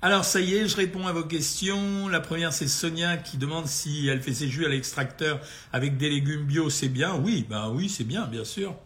Alors 0.00 0.24
ça 0.24 0.40
y 0.40 0.54
est, 0.54 0.68
je 0.68 0.76
réponds 0.76 1.08
à 1.08 1.12
vos 1.12 1.24
questions. 1.24 2.06
La 2.06 2.20
première, 2.20 2.52
c'est 2.52 2.68
Sonia 2.68 3.16
qui 3.16 3.36
demande 3.36 3.66
si 3.66 4.06
elle 4.06 4.22
fait 4.22 4.32
ses 4.32 4.48
jus 4.48 4.64
à 4.64 4.68
l'extracteur 4.68 5.40
avec 5.72 5.96
des 5.96 6.08
légumes 6.08 6.44
bio, 6.44 6.70
c'est 6.70 6.88
bien. 6.88 7.16
Oui, 7.16 7.44
ben 7.50 7.70
oui, 7.70 7.88
c'est 7.88 8.04
bien, 8.04 8.26
bien 8.26 8.44
sûr. 8.44 8.76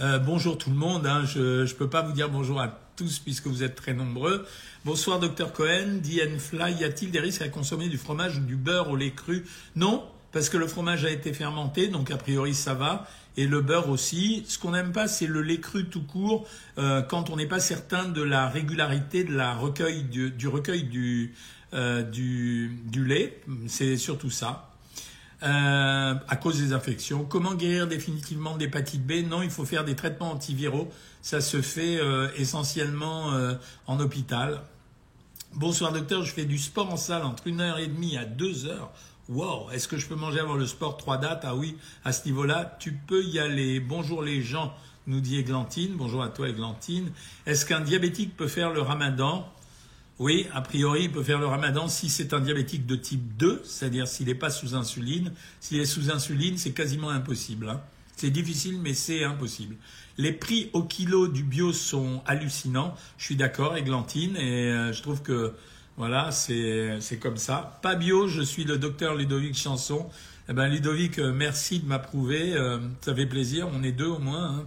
Euh, 0.00 0.18
bonjour 0.18 0.58
tout 0.58 0.70
le 0.70 0.76
monde. 0.76 1.06
Hein. 1.06 1.24
je 1.24 1.62
ne 1.62 1.72
peux 1.72 1.88
pas 1.88 2.02
vous 2.02 2.12
dire 2.12 2.28
bonjour 2.28 2.60
à 2.60 2.80
tous 2.96 3.20
puisque 3.20 3.46
vous 3.46 3.62
êtes 3.62 3.76
très 3.76 3.94
nombreux. 3.94 4.44
Bonsoir 4.84 5.20
Dr 5.20 5.52
Cohen. 5.52 5.98
Diane 6.02 6.38
Fly, 6.38 6.74
y 6.80 6.84
a-t-il 6.84 7.12
des 7.12 7.20
risques 7.20 7.42
à 7.42 7.48
consommer 7.48 7.88
du 7.88 7.96
fromage 7.96 8.38
ou 8.38 8.40
du 8.40 8.56
beurre 8.56 8.90
au 8.90 8.96
lait 8.96 9.12
cru? 9.12 9.44
Non, 9.76 10.04
parce 10.32 10.48
que 10.48 10.56
le 10.56 10.66
fromage 10.66 11.04
a 11.04 11.10
été 11.10 11.32
fermenté, 11.32 11.86
donc 11.86 12.10
a 12.10 12.16
priori 12.16 12.54
ça 12.54 12.74
va. 12.74 13.06
Et 13.36 13.46
le 13.46 13.60
beurre 13.60 13.88
aussi. 13.88 14.44
Ce 14.48 14.58
qu'on 14.58 14.72
n'aime 14.72 14.90
pas, 14.90 15.06
c'est 15.06 15.28
le 15.28 15.42
lait 15.42 15.60
cru 15.60 15.86
tout 15.86 16.02
court, 16.02 16.48
euh, 16.78 17.00
quand 17.02 17.30
on 17.30 17.36
n'est 17.36 17.46
pas 17.46 17.60
certain 17.60 18.08
de 18.08 18.22
la 18.22 18.48
régularité 18.48 19.22
de 19.22 19.34
la 19.34 19.54
recueil 19.54 20.02
du, 20.02 20.48
recueil 20.48 20.84
du, 20.84 21.34
du 21.72 23.04
lait. 23.04 23.40
C'est 23.68 23.96
surtout 23.96 24.30
ça. 24.30 24.73
Euh, 25.44 26.14
à 26.26 26.36
cause 26.36 26.58
des 26.58 26.72
infections. 26.72 27.26
Comment 27.26 27.52
guérir 27.52 27.86
définitivement 27.86 28.56
l'hépatite 28.56 29.06
B? 29.06 29.28
Non, 29.28 29.42
il 29.42 29.50
faut 29.50 29.66
faire 29.66 29.84
des 29.84 29.94
traitements 29.94 30.30
antiviraux. 30.30 30.90
Ça 31.20 31.42
se 31.42 31.60
fait 31.60 31.98
euh, 31.98 32.28
essentiellement 32.36 33.32
euh, 33.32 33.54
en 33.86 34.00
hôpital. 34.00 34.62
Bonsoir 35.52 35.92
docteur, 35.92 36.22
je 36.22 36.32
fais 36.32 36.46
du 36.46 36.56
sport 36.56 36.90
en 36.90 36.96
salle 36.96 37.24
entre 37.24 37.46
une 37.46 37.60
heure 37.60 37.78
et 37.78 37.88
demie 37.88 38.16
à 38.16 38.24
deux 38.24 38.64
heures. 38.64 38.90
Wow, 39.28 39.70
est-ce 39.70 39.86
que 39.86 39.98
je 39.98 40.06
peux 40.06 40.14
manger 40.14 40.40
avant 40.40 40.54
le 40.54 40.66
sport? 40.66 40.96
Trois 40.96 41.18
dates? 41.18 41.44
Ah 41.44 41.54
oui, 41.54 41.76
à 42.06 42.12
ce 42.12 42.24
niveau-là, 42.24 42.76
tu 42.80 42.92
peux 42.92 43.22
y 43.22 43.38
aller. 43.38 43.80
Bonjour 43.80 44.22
les 44.22 44.40
gens, 44.40 44.74
nous 45.06 45.20
dit 45.20 45.38
Églantine. 45.38 45.92
Bonjour 45.94 46.22
à 46.22 46.30
toi 46.30 46.48
Églantine. 46.48 47.12
Est-ce 47.44 47.66
qu'un 47.66 47.80
diabétique 47.80 48.34
peut 48.34 48.48
faire 48.48 48.72
le 48.72 48.80
ramadan? 48.80 49.46
Oui, 50.20 50.46
a 50.52 50.60
priori, 50.60 51.04
il 51.04 51.12
peut 51.12 51.24
faire 51.24 51.40
le 51.40 51.46
ramadan 51.46 51.88
si 51.88 52.08
c'est 52.08 52.34
un 52.34 52.40
diabétique 52.40 52.86
de 52.86 52.94
type 52.94 53.36
2, 53.36 53.62
c'est-à-dire 53.64 54.06
s'il 54.06 54.26
n'est 54.26 54.34
pas 54.36 54.50
sous 54.50 54.76
insuline. 54.76 55.32
S'il 55.60 55.80
est 55.80 55.86
sous 55.86 56.10
insuline, 56.10 56.56
c'est 56.56 56.72
quasiment 56.72 57.10
impossible. 57.10 57.68
Hein. 57.68 57.80
C'est 58.16 58.30
difficile, 58.30 58.78
mais 58.80 58.94
c'est 58.94 59.24
impossible. 59.24 59.74
Les 60.16 60.32
prix 60.32 60.70
au 60.72 60.84
kilo 60.84 61.26
du 61.26 61.42
bio 61.42 61.72
sont 61.72 62.22
hallucinants. 62.26 62.94
Je 63.18 63.24
suis 63.24 63.36
d'accord, 63.36 63.76
Églantine, 63.76 64.36
et 64.36 64.70
euh, 64.70 64.92
je 64.92 65.02
trouve 65.02 65.20
que 65.22 65.52
voilà, 65.96 66.30
c'est 66.30 67.18
comme 67.20 67.36
ça. 67.36 67.78
Pas 67.82 67.96
bio, 67.96 68.28
je 68.28 68.42
suis 68.42 68.64
le 68.64 68.78
docteur 68.78 69.16
Ludovic 69.16 69.56
Chanson. 69.56 70.08
Eh 70.48 70.52
ben, 70.52 70.68
Ludovic, 70.68 71.18
euh, 71.18 71.32
merci 71.32 71.80
de 71.80 71.86
m'approuver. 71.86 72.52
Euh, 72.54 72.78
ça 73.00 73.14
fait 73.14 73.26
plaisir, 73.26 73.68
on 73.72 73.82
est 73.82 73.92
deux 73.92 74.06
au 74.06 74.18
moins. 74.20 74.58
Hein. 74.58 74.66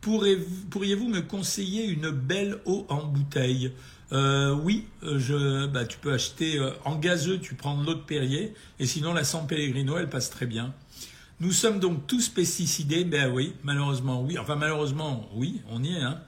Pourriez-vous 0.00 1.08
me 1.08 1.20
conseiller 1.20 1.86
une 1.86 2.10
belle 2.10 2.58
eau 2.66 2.86
en 2.88 3.04
bouteille? 3.04 3.72
Euh, 4.12 4.54
oui, 4.54 4.86
euh, 5.02 5.18
je, 5.18 5.66
bah, 5.66 5.84
tu 5.84 5.98
peux 5.98 6.12
acheter 6.12 6.58
euh, 6.58 6.70
en 6.84 6.96
gazeux, 6.96 7.38
tu 7.38 7.54
prends 7.54 7.76
de 7.80 7.84
l'eau 7.84 7.94
de 7.94 8.00
Perrier, 8.00 8.54
et 8.78 8.86
sinon 8.86 9.12
la 9.12 9.24
San 9.24 9.46
Pellegrino, 9.46 9.98
elle 9.98 10.08
passe 10.08 10.30
très 10.30 10.46
bien. 10.46 10.72
Nous 11.40 11.52
sommes 11.52 11.78
donc 11.78 12.06
tous 12.06 12.28
pesticidés, 12.28 13.04
ben 13.04 13.30
oui, 13.30 13.54
malheureusement 13.62 14.22
oui, 14.22 14.38
enfin 14.38 14.56
malheureusement 14.56 15.28
oui, 15.34 15.60
on 15.70 15.84
y 15.84 15.94
est. 15.94 16.02
Hein. 16.02 16.20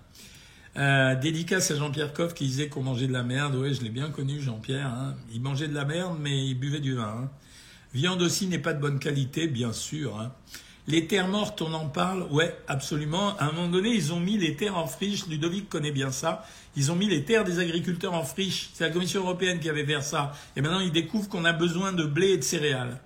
Euh, 0.77 1.17
dédicace 1.17 1.73
à 1.73 1.77
Jean-Pierre 1.77 2.13
Coff 2.13 2.33
qui 2.33 2.45
disait 2.45 2.69
qu'on 2.69 2.83
mangeait 2.83 3.09
de 3.09 3.13
la 3.13 3.25
merde, 3.25 3.57
oui, 3.57 3.75
je 3.75 3.83
l'ai 3.83 3.91
bien 3.91 4.11
connu 4.11 4.41
Jean-Pierre, 4.41 4.87
hein. 4.87 5.17
il 5.33 5.41
mangeait 5.41 5.67
de 5.67 5.75
la 5.75 5.85
merde 5.85 6.17
mais 6.21 6.47
il 6.47 6.55
buvait 6.55 6.81
du 6.81 6.95
vin. 6.95 7.25
Hein. 7.25 7.31
Viande 7.93 8.23
aussi 8.23 8.47
n'est 8.47 8.61
pas 8.61 8.73
de 8.73 8.81
bonne 8.81 9.01
qualité, 9.01 9.49
bien 9.49 9.73
sûr. 9.73 10.21
Hein. 10.21 10.33
Les 10.87 11.07
terres 11.07 11.29
mortes, 11.29 11.61
on 11.61 11.73
en 11.75 11.89
parle? 11.89 12.23
Ouais, 12.31 12.57
absolument. 12.69 13.37
À 13.39 13.47
un 13.47 13.53
moment 13.53 13.69
donné, 13.69 13.91
ils 13.91 14.13
ont 14.13 14.21
mis 14.21 14.39
les 14.39 14.57
terres 14.57 14.77
en 14.77 14.87
friche. 14.87 15.27
Ludovic 15.27 15.69
connaît 15.69 15.91
bien 15.91 16.11
ça. 16.11 16.45
Ils 16.77 16.93
ont 16.93 16.97
mis 16.97 17.09
les 17.09 17.25
terres 17.25 17.45
des 17.45 17.59
agriculteurs 17.59 18.15
en 18.15 18.23
friche. 18.23 18.71
C'est 18.75 18.85
la 18.85 18.91
Commission 18.91 19.23
européenne 19.23 19.59
qui 19.59 19.69
avait 19.69 19.85
fait 19.85 20.01
ça. 20.03 20.33
Et 20.57 20.61
maintenant, 20.61 20.81
ils 20.81 20.93
découvrent 20.93 21.29
qu'on 21.29 21.45
a 21.45 21.53
besoin 21.53 21.93
de 21.93 22.05
blé 22.05 22.29
et 22.29 22.37
de 22.37 22.43
céréales. 22.43 23.01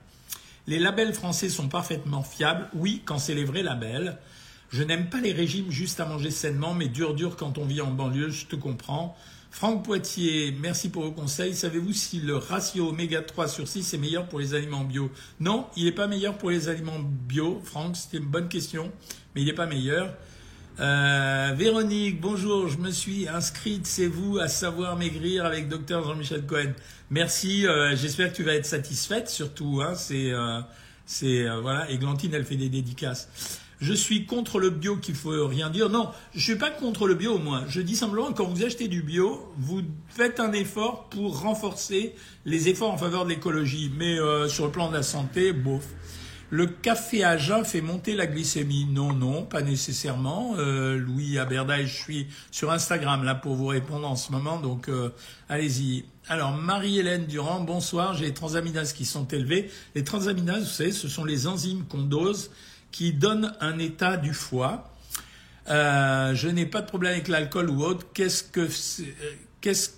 Les 0.66 0.78
labels 0.78 1.14
français 1.14 1.48
sont 1.48 1.68
parfaitement 1.68 2.22
fiables. 2.22 2.68
Oui, 2.74 3.02
quand 3.04 3.18
c'est 3.18 3.34
les 3.34 3.44
vrais 3.44 3.62
labels. 3.62 4.18
Je 4.70 4.82
n'aime 4.82 5.08
pas 5.08 5.20
les 5.20 5.32
régimes 5.32 5.70
juste 5.70 6.00
à 6.00 6.06
manger 6.06 6.30
sainement, 6.30 6.74
mais 6.74 6.88
dur 6.88 7.14
dur 7.14 7.36
quand 7.36 7.58
on 7.58 7.64
vit 7.64 7.80
en 7.80 7.90
banlieue, 7.90 8.30
je 8.30 8.46
te 8.46 8.56
comprends. 8.56 9.16
Franck 9.50 9.84
Poitier, 9.84 10.52
merci 10.60 10.88
pour 10.88 11.04
vos 11.04 11.12
conseils. 11.12 11.54
Savez-vous 11.54 11.92
si 11.92 12.18
le 12.18 12.36
ratio 12.36 12.88
oméga 12.88 13.22
3 13.22 13.46
sur 13.46 13.68
6 13.68 13.94
est 13.94 13.98
meilleur 13.98 14.26
pour 14.26 14.40
les 14.40 14.52
aliments 14.52 14.82
bio? 14.82 15.12
Non, 15.38 15.68
il 15.76 15.84
n'est 15.84 15.92
pas 15.92 16.08
meilleur 16.08 16.36
pour 16.36 16.50
les 16.50 16.68
aliments 16.68 16.98
bio. 16.98 17.60
Franck, 17.62 17.96
c'était 17.96 18.16
une 18.16 18.24
bonne 18.24 18.48
question, 18.48 18.90
mais 19.34 19.42
il 19.42 19.44
n'est 19.44 19.52
pas 19.52 19.66
meilleur. 19.66 20.12
Euh, 20.80 21.54
Véronique, 21.56 22.20
bonjour, 22.20 22.68
je 22.68 22.78
me 22.78 22.90
suis 22.90 23.28
inscrite, 23.28 23.86
c'est 23.86 24.08
vous, 24.08 24.38
à 24.38 24.48
savoir 24.48 24.96
maigrir 24.96 25.44
avec 25.44 25.68
docteur 25.68 26.02
Jean-Michel 26.02 26.44
Cohen. 26.46 26.72
Merci, 27.10 27.64
euh, 27.64 27.94
j'espère 27.94 28.32
que 28.32 28.36
tu 28.36 28.42
vas 28.42 28.54
être 28.54 28.66
satisfaite 28.66 29.28
surtout. 29.28 29.82
Hein, 29.82 29.94
c'est, 29.94 30.32
euh, 30.32 30.60
c'est 31.06 31.46
voilà, 31.62 31.88
Églantine, 31.90 32.32
elle 32.34 32.44
fait 32.44 32.56
des 32.56 32.68
dédicaces 32.68 33.28
je 33.84 33.92
suis 33.92 34.24
contre 34.24 34.58
le 34.58 34.70
bio 34.70 34.96
qu'il 34.96 35.14
faut 35.14 35.46
rien 35.46 35.68
dire. 35.68 35.90
Non, 35.90 36.10
je 36.34 36.40
suis 36.40 36.56
pas 36.56 36.70
contre 36.70 37.06
le 37.06 37.14
bio 37.14 37.38
moi. 37.38 37.64
Je 37.68 37.80
dis 37.80 37.96
simplement 37.96 38.32
quand 38.32 38.46
vous 38.46 38.64
achetez 38.64 38.88
du 38.88 39.02
bio, 39.02 39.52
vous 39.58 39.82
faites 40.08 40.40
un 40.40 40.52
effort 40.52 41.08
pour 41.10 41.42
renforcer 41.42 42.14
les 42.44 42.68
efforts 42.68 42.92
en 42.92 42.96
faveur 42.96 43.24
de 43.24 43.30
l'écologie. 43.30 43.92
Mais 43.96 44.18
euh, 44.18 44.48
sur 44.48 44.64
le 44.64 44.70
plan 44.70 44.88
de 44.88 44.94
la 44.94 45.02
santé, 45.02 45.52
bof. 45.52 45.84
Le 46.50 46.66
café 46.66 47.24
à 47.24 47.36
jeun 47.36 47.64
fait 47.64 47.80
monter 47.80 48.14
la 48.14 48.26
glycémie 48.26 48.86
Non, 48.86 49.12
non, 49.12 49.42
pas 49.44 49.62
nécessairement. 49.62 50.54
Euh, 50.58 50.96
Louis 50.96 51.38
Aberdaï, 51.38 51.86
je 51.86 51.94
suis 51.94 52.26
sur 52.50 52.70
Instagram 52.70 53.24
là 53.24 53.34
pour 53.34 53.54
vous 53.54 53.66
répondre 53.66 54.08
en 54.08 54.16
ce 54.16 54.30
moment, 54.30 54.58
donc 54.60 54.88
euh, 54.88 55.10
allez-y. 55.48 56.04
Alors 56.28 56.52
Marie-Hélène 56.52 57.26
Durand, 57.26 57.60
bonsoir. 57.60 58.14
J'ai 58.14 58.26
les 58.26 58.34
transaminases 58.34 58.92
qui 58.92 59.04
sont 59.04 59.26
élevées. 59.28 59.70
Les 59.94 60.04
transaminases, 60.04 60.62
vous 60.64 60.68
savez, 60.68 60.92
ce 60.92 61.08
sont 61.08 61.24
les 61.24 61.46
enzymes 61.46 61.84
qu'on 61.84 62.02
dose 62.02 62.50
qui 62.92 63.12
donne 63.12 63.52
un 63.60 63.78
état 63.78 64.16
du 64.16 64.32
foie. 64.32 64.90
Euh, 65.68 66.34
je 66.34 66.48
n'ai 66.48 66.66
pas 66.66 66.82
de 66.82 66.86
problème 66.86 67.12
avec 67.12 67.28
l'alcool 67.28 67.70
ou 67.70 67.82
autre. 67.82 68.06
Qu'est-ce 68.14 68.44
que, 68.44 68.68
qu'est-ce, 69.64 69.92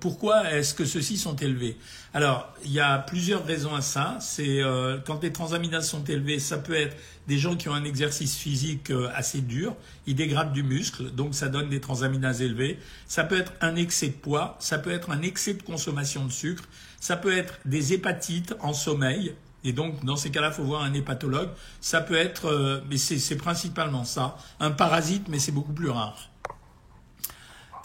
pourquoi 0.00 0.50
est-ce 0.52 0.74
que 0.74 0.84
ceux-ci 0.84 1.18
sont 1.18 1.36
élevés? 1.36 1.76
Alors, 2.14 2.52
il 2.64 2.72
y 2.72 2.80
a 2.80 2.98
plusieurs 2.98 3.46
raisons 3.46 3.72
à 3.72 3.80
ça. 3.80 4.18
C'est 4.20 4.60
euh, 4.60 4.98
quand 5.06 5.22
les 5.22 5.32
transaminases 5.32 5.88
sont 5.88 6.02
élevées, 6.02 6.40
ça 6.40 6.58
peut 6.58 6.74
être 6.74 6.96
des 7.28 7.38
gens 7.38 7.54
qui 7.54 7.68
ont 7.68 7.74
un 7.74 7.84
exercice 7.84 8.36
physique 8.36 8.90
euh, 8.90 9.08
assez 9.14 9.40
dur, 9.40 9.76
ils 10.08 10.16
dégradent 10.16 10.52
du 10.52 10.64
muscle, 10.64 11.12
donc 11.12 11.36
ça 11.36 11.48
donne 11.48 11.68
des 11.68 11.80
transaminases 11.80 12.42
élevées. 12.42 12.80
Ça 13.06 13.22
peut 13.22 13.38
être 13.38 13.52
un 13.60 13.76
excès 13.76 14.08
de 14.08 14.14
poids, 14.14 14.56
ça 14.58 14.78
peut 14.78 14.90
être 14.90 15.10
un 15.10 15.22
excès 15.22 15.54
de 15.54 15.62
consommation 15.62 16.26
de 16.26 16.32
sucre, 16.32 16.64
ça 16.98 17.16
peut 17.16 17.36
être 17.36 17.60
des 17.64 17.92
hépatites 17.92 18.56
en 18.58 18.72
sommeil, 18.72 19.36
et 19.62 19.72
donc, 19.72 20.04
dans 20.04 20.16
ces 20.16 20.30
cas-là, 20.30 20.48
il 20.48 20.54
faut 20.54 20.64
voir 20.64 20.82
un 20.82 20.92
hépatologue. 20.92 21.48
Ça 21.80 22.02
peut 22.02 22.16
être, 22.16 22.48
euh, 22.48 22.82
mais 22.90 22.98
c'est 22.98 23.36
principalement 23.36 24.04
ça, 24.04 24.36
un 24.60 24.70
parasite, 24.70 25.28
mais 25.28 25.38
c'est 25.38 25.52
beaucoup 25.52 25.72
plus 25.72 25.88
rare. 25.88 26.28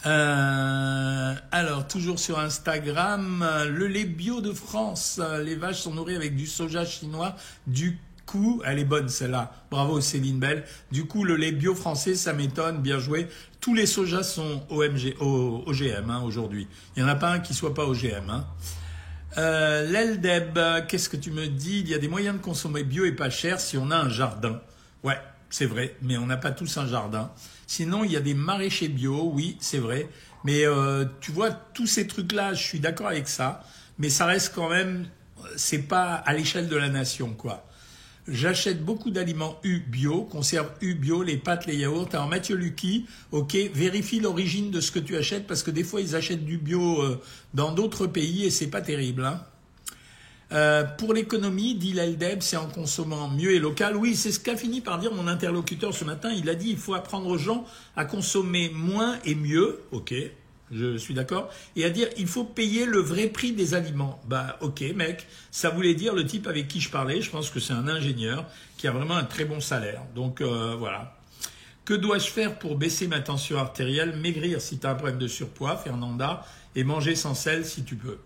Euh, 0.06 1.34
alors, 1.52 1.86
toujours 1.86 2.18
sur 2.18 2.38
Instagram, 2.38 3.46
le 3.68 3.86
lait 3.86 4.04
bio 4.04 4.40
de 4.40 4.52
France. 4.52 5.20
Les 5.44 5.54
vaches 5.54 5.80
sont 5.80 5.94
nourries 5.94 6.16
avec 6.16 6.36
du 6.36 6.46
soja 6.46 6.84
chinois. 6.84 7.36
Du 7.66 7.98
coup, 8.26 8.62
elle 8.64 8.78
est 8.78 8.84
bonne 8.84 9.08
celle-là. 9.08 9.52
Bravo 9.70 10.00
Céline 10.00 10.38
Belle. 10.38 10.64
Du 10.90 11.04
coup, 11.06 11.24
le 11.24 11.36
lait 11.36 11.52
bio 11.52 11.74
français, 11.74 12.14
ça 12.14 12.32
m'étonne. 12.32 12.80
Bien 12.80 12.98
joué. 12.98 13.28
Tous 13.60 13.74
les 13.74 13.86
sojas 13.86 14.22
sont 14.22 14.62
OMG, 14.70 15.16
OGM 15.20 16.10
hein, 16.10 16.22
aujourd'hui. 16.24 16.66
Il 16.96 17.02
n'y 17.02 17.08
en 17.08 17.12
a 17.12 17.16
pas 17.16 17.30
un 17.30 17.40
qui 17.40 17.52
soit 17.52 17.74
pas 17.74 17.84
OGM. 17.84 18.30
Hein. 18.30 18.46
Euh, 19.38 19.90
L'Eldeb, 19.90 20.58
qu'est-ce 20.88 21.08
que 21.08 21.16
tu 21.16 21.30
me 21.30 21.46
dis? 21.46 21.80
Il 21.80 21.88
y 21.88 21.94
a 21.94 21.98
des 21.98 22.08
moyens 22.08 22.36
de 22.36 22.42
consommer 22.42 22.84
bio 22.84 23.04
et 23.04 23.12
pas 23.12 23.30
cher 23.30 23.60
si 23.60 23.76
on 23.76 23.90
a 23.90 23.96
un 23.96 24.08
jardin. 24.08 24.60
Ouais, 25.04 25.18
c'est 25.50 25.66
vrai, 25.66 25.96
mais 26.02 26.16
on 26.16 26.26
n'a 26.26 26.36
pas 26.36 26.52
tous 26.52 26.76
un 26.78 26.86
jardin. 26.86 27.30
Sinon, 27.66 28.04
il 28.04 28.12
y 28.12 28.16
a 28.16 28.20
des 28.20 28.34
maraîchers 28.34 28.88
bio, 28.88 29.30
oui, 29.34 29.56
c'est 29.60 29.78
vrai. 29.78 30.08
Mais 30.44 30.64
euh, 30.64 31.04
tu 31.20 31.32
vois, 31.32 31.50
tous 31.50 31.86
ces 31.86 32.06
trucs-là, 32.06 32.54
je 32.54 32.62
suis 32.62 32.80
d'accord 32.80 33.08
avec 33.08 33.28
ça, 33.28 33.62
mais 33.98 34.08
ça 34.08 34.26
reste 34.26 34.52
quand 34.54 34.70
même, 34.70 35.06
c'est 35.56 35.82
pas 35.82 36.14
à 36.14 36.32
l'échelle 36.32 36.68
de 36.68 36.76
la 36.76 36.88
nation, 36.88 37.34
quoi. 37.34 37.66
J'achète 38.28 38.84
beaucoup 38.84 39.10
d'aliments 39.10 39.58
U 39.64 39.80
bio, 39.80 40.22
conserve 40.22 40.70
U 40.82 40.94
bio, 40.94 41.22
les 41.22 41.36
pâtes, 41.36 41.66
les 41.66 41.76
yaourts. 41.76 42.08
Alors 42.12 42.28
Mathieu 42.28 42.54
Lucky, 42.54 43.06
ok, 43.32 43.56
vérifie 43.74 44.20
l'origine 44.20 44.70
de 44.70 44.80
ce 44.80 44.92
que 44.92 45.00
tu 45.00 45.16
achètes 45.16 45.46
parce 45.46 45.62
que 45.62 45.70
des 45.70 45.82
fois 45.82 46.00
ils 46.00 46.14
achètent 46.14 46.44
du 46.44 46.58
bio 46.58 47.02
euh, 47.02 47.20
dans 47.54 47.72
d'autres 47.72 48.06
pays 48.06 48.44
et 48.44 48.50
c'est 48.50 48.68
pas 48.68 48.82
terrible. 48.82 49.24
Hein. 49.24 49.42
Euh, 50.52 50.82
pour 50.82 51.14
l'économie, 51.14 51.76
dit 51.76 51.92
l'Eldeb, 51.92 52.40
c'est 52.42 52.56
en 52.56 52.66
consommant 52.66 53.28
mieux 53.28 53.52
et 53.52 53.60
local. 53.60 53.96
Oui, 53.96 54.16
c'est 54.16 54.32
ce 54.32 54.40
qu'a 54.40 54.56
fini 54.56 54.80
par 54.80 54.98
dire 54.98 55.14
mon 55.14 55.28
interlocuteur 55.28 55.94
ce 55.94 56.04
matin. 56.04 56.30
Il 56.32 56.48
a 56.48 56.54
dit 56.54 56.70
il 56.70 56.76
faut 56.76 56.94
apprendre 56.94 57.28
aux 57.28 57.38
gens 57.38 57.64
à 57.96 58.04
consommer 58.04 58.70
moins 58.74 59.18
et 59.24 59.36
mieux. 59.36 59.80
Ok, 59.92 60.12
je 60.72 60.96
suis 60.96 61.14
d'accord, 61.14 61.50
et 61.76 61.84
à 61.84 61.90
dire 61.90 62.08
il 62.16 62.26
faut 62.26 62.44
payer 62.44 62.84
le 62.84 62.98
vrai 62.98 63.28
prix 63.28 63.52
des 63.52 63.74
aliments. 63.74 64.20
Bah 64.26 64.58
ok 64.60 64.82
mec, 64.96 65.26
ça 65.52 65.70
voulait 65.70 65.94
dire 65.94 66.14
le 66.14 66.26
type 66.26 66.48
avec 66.48 66.66
qui 66.66 66.80
je 66.80 66.90
parlais, 66.90 67.20
je 67.22 67.30
pense 67.30 67.50
que 67.50 67.60
c'est 67.60 67.72
un 67.72 67.86
ingénieur 67.86 68.44
qui 68.76 68.88
a 68.88 68.92
vraiment 68.92 69.16
un 69.16 69.24
très 69.24 69.44
bon 69.44 69.60
salaire. 69.60 70.02
Donc 70.14 70.40
euh, 70.40 70.74
voilà. 70.76 71.16
Que 71.84 71.94
dois-je 71.94 72.28
faire 72.28 72.58
pour 72.58 72.76
baisser 72.76 73.08
ma 73.08 73.20
tension 73.20 73.58
artérielle 73.58 74.14
Maigrir 74.16 74.60
si 74.60 74.78
tu 74.78 74.86
as 74.86 74.90
un 74.90 74.94
problème 74.94 75.18
de 75.18 75.26
surpoids, 75.26 75.76
Fernanda, 75.76 76.44
et 76.76 76.84
manger 76.84 77.16
sans 77.16 77.34
sel 77.34 77.64
si 77.64 77.84
tu 77.84 77.96
peux? 77.96 78.18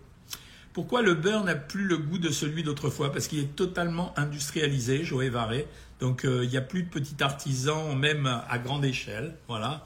Pourquoi 0.75 1.01
le 1.01 1.13
beurre 1.13 1.45
n'a 1.45 1.55
plus 1.55 1.85
le 1.85 1.97
goût 1.97 2.17
de 2.17 2.29
celui 2.31 2.61
d'autrefois? 2.61 3.09
Parce 3.09 3.29
qu'il 3.29 3.39
est 3.39 3.55
totalement 3.55 4.13
industrialisé, 4.19 5.05
Joël 5.05 5.31
Varé. 5.31 5.67
Donc 6.01 6.25
euh, 6.25 6.43
il 6.43 6.49
n'y 6.49 6.57
a 6.57 6.61
plus 6.61 6.83
de 6.83 6.89
petits 6.89 7.15
artisans, 7.21 7.97
même 7.97 8.27
à 8.27 8.59
grande 8.59 8.83
échelle. 8.83 9.37
Voilà. 9.47 9.85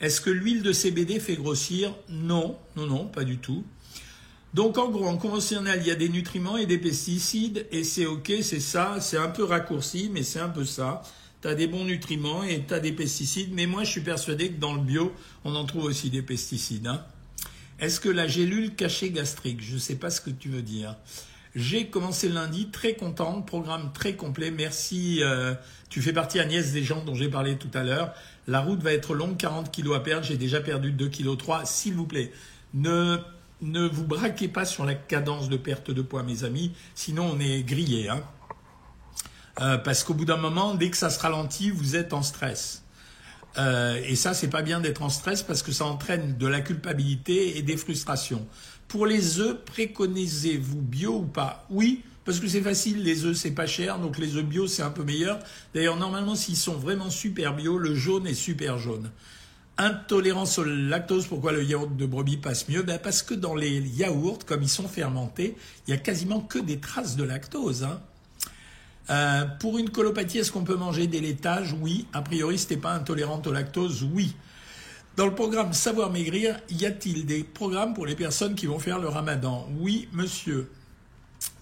Est-ce 0.00 0.20
que 0.20 0.30
l'huile 0.30 0.62
de 0.62 0.70
CBD 0.70 1.18
fait 1.18 1.34
grossir? 1.34 1.92
Non, 2.08 2.56
non, 2.76 2.86
non, 2.86 3.06
pas 3.06 3.24
du 3.24 3.38
tout. 3.38 3.64
Donc 4.54 4.78
en 4.78 4.88
gros, 4.90 5.08
en 5.08 5.16
conventionnel, 5.16 5.80
il 5.82 5.88
y 5.88 5.90
a 5.90 5.96
des 5.96 6.08
nutriments 6.08 6.56
et 6.56 6.66
des 6.66 6.78
pesticides, 6.78 7.66
et 7.72 7.82
c'est 7.82 8.06
ok, 8.06 8.32
c'est 8.42 8.60
ça, 8.60 8.98
c'est 9.00 9.18
un 9.18 9.30
peu 9.30 9.42
raccourci, 9.42 10.08
mais 10.12 10.22
c'est 10.22 10.38
un 10.38 10.50
peu 10.50 10.64
ça. 10.64 11.02
Tu 11.42 11.48
as 11.48 11.56
des 11.56 11.66
bons 11.66 11.84
nutriments 11.84 12.44
et 12.44 12.64
tu 12.64 12.72
as 12.74 12.78
des 12.78 12.92
pesticides, 12.92 13.52
mais 13.54 13.66
moi 13.66 13.82
je 13.82 13.90
suis 13.90 14.02
persuadé 14.02 14.52
que 14.52 14.60
dans 14.60 14.74
le 14.74 14.82
bio, 14.82 15.12
on 15.42 15.56
en 15.56 15.64
trouve 15.64 15.86
aussi 15.86 16.10
des 16.10 16.22
pesticides. 16.22 16.86
Hein. 16.86 17.04
Est-ce 17.78 18.00
que 18.00 18.08
la 18.08 18.26
gélule 18.26 18.74
cachée 18.74 19.10
gastrique 19.10 19.62
Je 19.62 19.74
ne 19.74 19.78
sais 19.78 19.94
pas 19.94 20.10
ce 20.10 20.20
que 20.20 20.30
tu 20.30 20.48
veux 20.48 20.62
dire. 20.62 20.96
J'ai 21.54 21.86
commencé 21.86 22.28
lundi, 22.28 22.70
très 22.70 22.94
content, 22.94 23.40
programme 23.42 23.92
très 23.92 24.14
complet. 24.14 24.50
Merci. 24.50 25.20
Euh, 25.22 25.54
tu 25.88 26.02
fais 26.02 26.12
partie, 26.12 26.40
Agnès, 26.40 26.72
des 26.72 26.82
gens 26.82 27.04
dont 27.04 27.14
j'ai 27.14 27.28
parlé 27.28 27.56
tout 27.56 27.70
à 27.74 27.84
l'heure. 27.84 28.12
La 28.46 28.60
route 28.60 28.82
va 28.82 28.92
être 28.92 29.14
longue, 29.14 29.36
40 29.36 29.70
kilos 29.70 29.96
à 29.96 30.00
perdre. 30.00 30.24
J'ai 30.24 30.36
déjà 30.36 30.60
perdu 30.60 30.90
2 30.90 31.08
kg 31.08 31.36
3. 31.36 31.64
S'il 31.64 31.94
vous 31.94 32.06
plaît, 32.06 32.32
ne, 32.74 33.18
ne 33.62 33.86
vous 33.86 34.04
braquez 34.04 34.48
pas 34.48 34.64
sur 34.64 34.84
la 34.84 34.94
cadence 34.94 35.48
de 35.48 35.56
perte 35.56 35.90
de 35.90 36.02
poids, 36.02 36.22
mes 36.22 36.44
amis. 36.44 36.72
Sinon, 36.94 37.30
on 37.34 37.40
est 37.40 37.62
grillé. 37.62 38.08
Hein. 38.08 38.22
Euh, 39.60 39.78
parce 39.78 40.04
qu'au 40.04 40.14
bout 40.14 40.24
d'un 40.24 40.36
moment, 40.36 40.74
dès 40.74 40.90
que 40.90 40.96
ça 40.96 41.10
se 41.10 41.18
ralentit, 41.20 41.70
vous 41.70 41.96
êtes 41.96 42.12
en 42.12 42.22
stress. 42.22 42.84
Euh, 43.56 44.00
et 44.04 44.14
ça, 44.14 44.34
c'est 44.34 44.48
pas 44.48 44.62
bien 44.62 44.80
d'être 44.80 45.02
en 45.02 45.08
stress 45.08 45.42
parce 45.42 45.62
que 45.62 45.72
ça 45.72 45.86
entraîne 45.86 46.36
de 46.36 46.46
la 46.46 46.60
culpabilité 46.60 47.58
et 47.58 47.62
des 47.62 47.76
frustrations. 47.76 48.46
Pour 48.88 49.06
les 49.06 49.40
œufs, 49.40 49.56
préconisez-vous 49.64 50.80
bio 50.80 51.16
ou 51.16 51.26
pas? 51.26 51.66
Oui, 51.70 52.02
parce 52.24 52.40
que 52.40 52.48
c'est 52.48 52.60
facile, 52.60 53.02
les 53.02 53.24
œufs 53.24 53.36
c'est 53.36 53.52
pas 53.52 53.66
cher, 53.66 53.98
donc 53.98 54.18
les 54.18 54.36
œufs 54.36 54.44
bio 54.44 54.66
c'est 54.66 54.82
un 54.82 54.90
peu 54.90 55.02
meilleur. 55.02 55.38
D'ailleurs, 55.74 55.96
normalement, 55.96 56.34
s'ils 56.34 56.56
sont 56.56 56.74
vraiment 56.74 57.10
super 57.10 57.54
bio, 57.54 57.78
le 57.78 57.94
jaune 57.94 58.26
est 58.26 58.34
super 58.34 58.78
jaune. 58.78 59.10
Intolérance 59.78 60.58
au 60.58 60.64
lactose, 60.64 61.26
pourquoi 61.26 61.52
le 61.52 61.62
yaourt 61.62 61.96
de 61.96 62.04
brebis 62.04 62.36
passe 62.36 62.68
mieux? 62.68 62.82
Ben 62.82 62.98
Parce 62.98 63.22
que 63.22 63.34
dans 63.34 63.54
les 63.54 63.78
yaourts, 63.78 64.44
comme 64.44 64.62
ils 64.62 64.68
sont 64.68 64.88
fermentés, 64.88 65.56
il 65.86 65.90
y 65.90 65.94
a 65.94 65.96
quasiment 65.96 66.40
que 66.40 66.58
des 66.58 66.80
traces 66.80 67.16
de 67.16 67.22
lactose. 67.22 67.84
Hein. 67.84 68.00
Euh, 69.10 69.44
pour 69.60 69.78
une 69.78 69.90
colopathie, 69.90 70.38
est-ce 70.38 70.52
qu'on 70.52 70.64
peut 70.64 70.76
manger 70.76 71.06
des 71.06 71.20
laitages? 71.20 71.74
Oui. 71.80 72.06
A 72.12 72.22
priori, 72.22 72.58
si 72.58 72.76
pas 72.76 72.92
intolérante 72.92 73.46
au 73.46 73.52
lactose, 73.52 74.06
oui. 74.12 74.34
Dans 75.16 75.26
le 75.26 75.34
programme 75.34 75.72
Savoir 75.72 76.10
Maigrir, 76.10 76.60
y 76.70 76.86
a-t-il 76.86 77.26
des 77.26 77.42
programmes 77.42 77.94
pour 77.94 78.06
les 78.06 78.14
personnes 78.14 78.54
qui 78.54 78.66
vont 78.66 78.78
faire 78.78 78.98
le 78.98 79.08
ramadan? 79.08 79.66
Oui, 79.80 80.08
monsieur. 80.12 80.70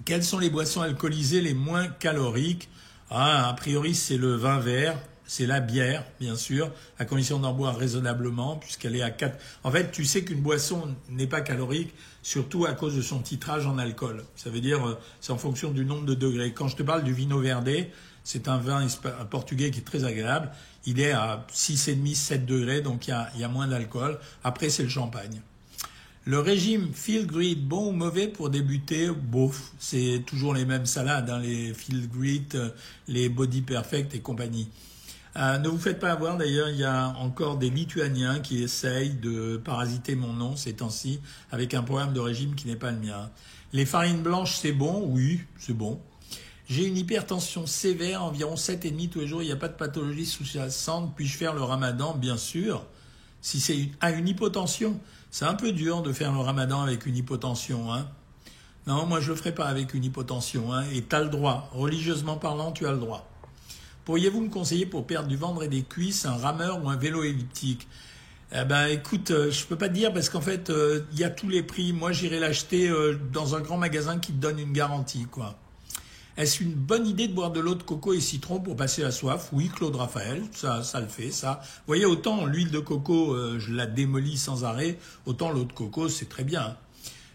Quelles 0.05 0.25
sont 0.25 0.39
les 0.39 0.51
boissons 0.51 0.83
alcoolisées 0.83 1.41
les 1.41 1.55
moins 1.55 1.89
caloriques? 1.89 2.69
Ah, 3.11 3.49
A 3.49 3.55
priori, 3.55 3.95
c'est 3.95 4.19
le 4.19 4.35
vin 4.35 4.59
vert, 4.59 4.99
c'est 5.27 5.47
la 5.47 5.61
bière, 5.61 6.05
bien 6.21 6.37
sûr, 6.37 6.71
à 6.99 7.05
condition 7.05 7.39
d'en 7.39 7.53
boire 7.53 7.77
raisonnablement, 7.77 8.57
puisqu'elle 8.57 8.95
est 8.97 9.03
à 9.03 9.11
4. 9.11 9.39
En 9.65 9.71
fait, 9.71 9.91
tu 9.91 10.05
sais 10.05 10.25
qu'une 10.25 10.41
boisson 10.41 10.95
n'est 11.11 11.27
pas 11.27 11.41
calorique, 11.41 11.93
surtout 12.23 12.65
à 12.65 12.73
cause 12.73 12.97
de 12.97 13.03
son 13.03 13.21
titrage 13.21 13.67
en 13.67 13.79
alcool. 13.79 14.25
Ça 14.37 14.51
veut 14.51 14.61
dire, 14.61 14.87
euh, 14.87 14.99
c'est 15.21 15.33
en 15.33 15.39
fonction 15.39 15.71
du 15.71 15.85
nombre 15.85 16.07
de 16.07 16.15
degrés. 16.15 16.53
Quand 16.53 16.69
je 16.69 16.77
te 16.77 16.83
parle 16.83 17.03
du 17.03 17.13
vino 17.13 17.41
verde, 17.41 17.71
c'est 18.25 18.49
un 18.49 18.59
vin 18.59 18.87
portugais 19.31 19.71
qui 19.71 19.81
est 19.81 19.85
très 19.85 20.05
agréable. 20.05 20.51
Il 20.85 21.01
est 21.01 21.13
à 21.13 21.47
6,5, 21.53 22.15
7 22.15 22.47
degrés, 22.47 22.81
donc 22.81 23.09
il 23.09 23.15
y 23.41 23.45
a, 23.45 23.49
moins 23.49 23.67
d'alcool. 23.69 24.19
Après, 24.45 24.69
c'est 24.69 24.83
le 24.83 24.89
champagne. 24.89 25.41
Le 26.25 26.41
régime 26.41 26.93
Feel 26.93 27.27
Great, 27.27 27.65
bon 27.65 27.91
ou 27.91 27.93
mauvais 27.93 28.27
pour 28.27 28.51
débuter 28.51 29.11
Bof, 29.11 29.71
c'est 29.79 30.25
toujours 30.27 30.55
les 30.55 30.65
mêmes 30.65 30.87
salades, 30.87 31.31
hein, 31.31 31.39
les 31.39 31.73
Feel 31.73 32.09
Great, 32.09 32.57
euh, 32.57 32.71
les 33.07 33.29
Body 33.29 33.63
Perfect 33.63 34.13
et 34.17 34.19
compagnie. 34.19 34.69
Euh, 35.39 35.59
ne 35.59 35.69
vous 35.69 35.79
faites 35.79 35.99
pas 35.99 36.13
avoir, 36.13 36.39
d'ailleurs, 36.39 36.71
il 36.71 36.77
y 36.77 36.85
a 36.85 37.09
encore 37.19 37.59
des 37.59 37.69
Lituaniens 37.69 38.41
qui 38.41 38.63
essayent 38.63 39.15
de 39.15 39.59
parasiter 39.63 40.17
mon 40.17 40.33
nom 40.33 40.57
ces 40.57 40.75
temps-ci 40.75 41.21
avec 41.51 41.75
un 41.75 41.83
programme 41.83 42.15
de 42.15 42.21
régime 42.21 42.55
qui 42.55 42.67
n'est 42.67 42.77
pas 42.77 42.91
le 42.91 42.99
mien. 42.99 43.31
Les 43.75 43.85
farines 43.85 44.23
blanches, 44.23 44.57
c'est 44.57 44.73
bon? 44.73 45.05
Oui, 45.07 45.43
c'est 45.59 45.75
bon. 45.75 46.01
J'ai 46.69 46.87
une 46.87 46.97
hypertension 46.97 47.67
sévère, 47.67 48.25
environ 48.25 48.55
7,5 48.55 49.11
tous 49.11 49.21
les 49.21 49.27
jours, 49.27 49.43
il 49.43 49.47
n'y 49.47 49.53
a 49.53 49.57
pas 49.57 49.69
de 49.69 49.75
pathologie 49.75 50.25
sous-jacente. 50.25 51.13
Puis-je 51.15 51.37
faire 51.37 51.55
le 51.55 51.63
ramadan? 51.63 52.15
Bien 52.15 52.39
sûr. 52.39 52.87
Si 53.43 53.61
c'est 53.61 53.77
une, 53.77 53.91
ah, 54.01 54.13
une 54.13 54.27
hypotension, 54.27 54.99
c'est 55.31 55.45
un 55.45 55.55
peu 55.55 55.73
dur 55.73 56.03
de 56.03 56.13
faire 56.13 56.33
le 56.33 56.39
ramadan 56.39 56.81
avec 56.81 57.05
une 57.05 57.17
hypotension. 57.17 57.93
Hein 57.93 58.09
non, 58.87 59.05
moi 59.05 59.21
je 59.21 59.27
ne 59.27 59.31
le 59.31 59.37
ferai 59.37 59.53
pas 59.53 59.67
avec 59.67 59.93
une 59.93 60.05
hypotension. 60.05 60.73
Hein 60.73 60.85
et 60.93 61.03
tu 61.03 61.15
as 61.15 61.23
le 61.23 61.29
droit. 61.29 61.69
Religieusement 61.73 62.37
parlant, 62.37 62.73
tu 62.73 62.87
as 62.87 62.93
le 62.93 62.99
droit. 62.99 63.29
Pourriez-vous 64.07 64.41
me 64.41 64.49
conseiller 64.49 64.87
pour 64.87 65.07
perdre 65.07 65.29
du 65.29 65.37
ventre 65.37 65.63
et 65.63 65.69
des 65.69 65.83
cuisses 65.83 66.25
un 66.25 66.37
rameur 66.37 66.83
ou 66.83 66.89
un 66.89 66.97
vélo 66.97 67.25
elliptique 67.25 67.87
eh 68.53 68.65
ben, 68.65 68.87
écoute, 68.87 69.33
euh, 69.33 69.51
je 69.51 69.67
peux 69.67 69.77
pas 69.77 69.89
te 69.89 69.95
dire 69.95 70.13
parce 70.13 70.29
qu'en 70.29 70.41
fait, 70.41 70.71
euh, 70.71 71.01
il 71.13 71.19
y 71.19 71.25
a 71.25 71.31
tous 71.31 71.49
les 71.49 71.65
prix. 71.65 71.93
Moi, 71.93 72.13
j'irai 72.13 72.39
l'acheter 72.39 72.89
euh, 72.89 73.19
dans 73.33 73.57
un 73.57 73.61
grand 73.61 73.77
magasin 73.77 74.19
qui 74.19 74.33
te 74.33 74.39
donne 74.39 74.61
une 74.61 74.73
garantie, 74.73 75.27
quoi. 75.31 75.59
Est-ce 76.37 76.63
une 76.63 76.73
bonne 76.73 77.09
idée 77.09 77.27
de 77.27 77.33
boire 77.33 77.51
de 77.51 77.59
l'eau 77.59 77.75
de 77.75 77.83
coco 77.83 78.13
et 78.13 78.21
citron 78.21 78.61
pour 78.61 78.77
passer 78.77 79.03
la 79.03 79.11
soif? 79.11 79.49
Oui, 79.53 79.69
Claude 79.69 79.97
Raphaël, 79.97 80.45
ça, 80.53 80.85
ça 80.85 81.01
le 81.01 81.09
fait, 81.09 81.33
ça. 81.33 81.61
Vous 81.63 81.89
voyez, 81.89 82.05
autant 82.05 82.47
l'huile 82.47 82.71
de 82.71 82.79
coco, 82.79 83.35
je 83.59 83.73
la 83.73 83.87
démolis 83.87 84.37
sans 84.37 84.63
arrêt, 84.63 84.99
autant 85.25 85.51
l'eau 85.51 85.65
de 85.65 85.73
coco, 85.73 86.09
c'est 86.11 86.29
très 86.29 86.45
bien. 86.45 86.77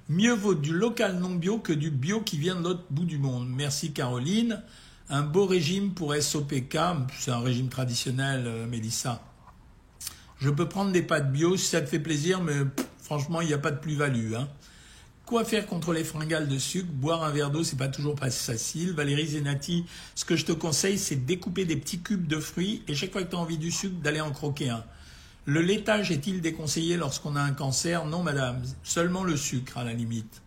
Mieux 0.07 0.33
vaut 0.33 0.53
du 0.53 0.71
local 0.71 1.17
non 1.17 1.33
bio 1.33 1.57
que 1.57 1.73
du 1.73 1.89
bio 1.89 2.21
qui 2.21 2.37
vient 2.37 2.55
de 2.55 2.63
l'autre 2.63 2.83
bout 2.91 3.05
du 3.05 3.17
monde. 3.17 3.49
Merci 3.49 3.91
Caroline. 3.91 4.61
Un 5.13 5.23
beau 5.23 5.45
régime 5.45 5.93
pour 5.93 6.15
SOPK, 6.15 6.77
c'est 7.19 7.31
un 7.31 7.41
régime 7.41 7.67
traditionnel, 7.67 8.45
euh, 8.45 8.65
Mélissa. 8.65 9.21
Je 10.39 10.49
peux 10.49 10.69
prendre 10.69 10.93
des 10.93 11.01
pâtes 11.01 11.33
bio 11.33 11.57
si 11.57 11.65
ça 11.65 11.81
te 11.81 11.89
fait 11.89 11.99
plaisir, 11.99 12.41
mais 12.41 12.53
franchement, 13.03 13.41
il 13.41 13.47
n'y 13.47 13.53
a 13.53 13.57
pas 13.57 13.71
de 13.71 13.79
plus-value. 13.79 14.35
Hein. 14.35 14.47
Quoi 15.25 15.43
faire 15.43 15.65
contre 15.65 15.91
les 15.91 16.05
fringales 16.05 16.47
de 16.47 16.57
sucre 16.57 16.87
Boire 16.89 17.25
un 17.25 17.31
verre 17.31 17.51
d'eau, 17.51 17.61
c'est 17.61 17.77
pas 17.77 17.89
toujours 17.89 18.15
pas 18.15 18.31
facile. 18.31 18.93
Valérie 18.93 19.27
Zenati, 19.27 19.83
ce 20.15 20.23
que 20.23 20.37
je 20.37 20.45
te 20.45 20.53
conseille, 20.53 20.97
c'est 20.97 21.17
de 21.17 21.25
découper 21.25 21.65
des 21.65 21.75
petits 21.75 21.99
cubes 21.99 22.27
de 22.27 22.39
fruits 22.39 22.81
et 22.87 22.95
chaque 22.95 23.11
fois 23.11 23.23
que 23.23 23.29
tu 23.29 23.35
as 23.35 23.39
envie 23.39 23.57
du 23.57 23.69
sucre, 23.69 23.99
d'aller 24.01 24.21
en 24.21 24.31
croquer 24.31 24.69
un. 24.69 24.85
Le 25.43 25.59
laitage 25.59 26.09
est-il 26.11 26.39
déconseillé 26.39 26.95
lorsqu'on 26.95 27.35
a 27.35 27.41
un 27.41 27.51
cancer? 27.51 28.05
Non, 28.05 28.23
madame. 28.23 28.63
Seulement 28.81 29.25
le 29.25 29.35
sucre, 29.35 29.77
à 29.77 29.83
la 29.83 29.91
limite. 29.91 30.41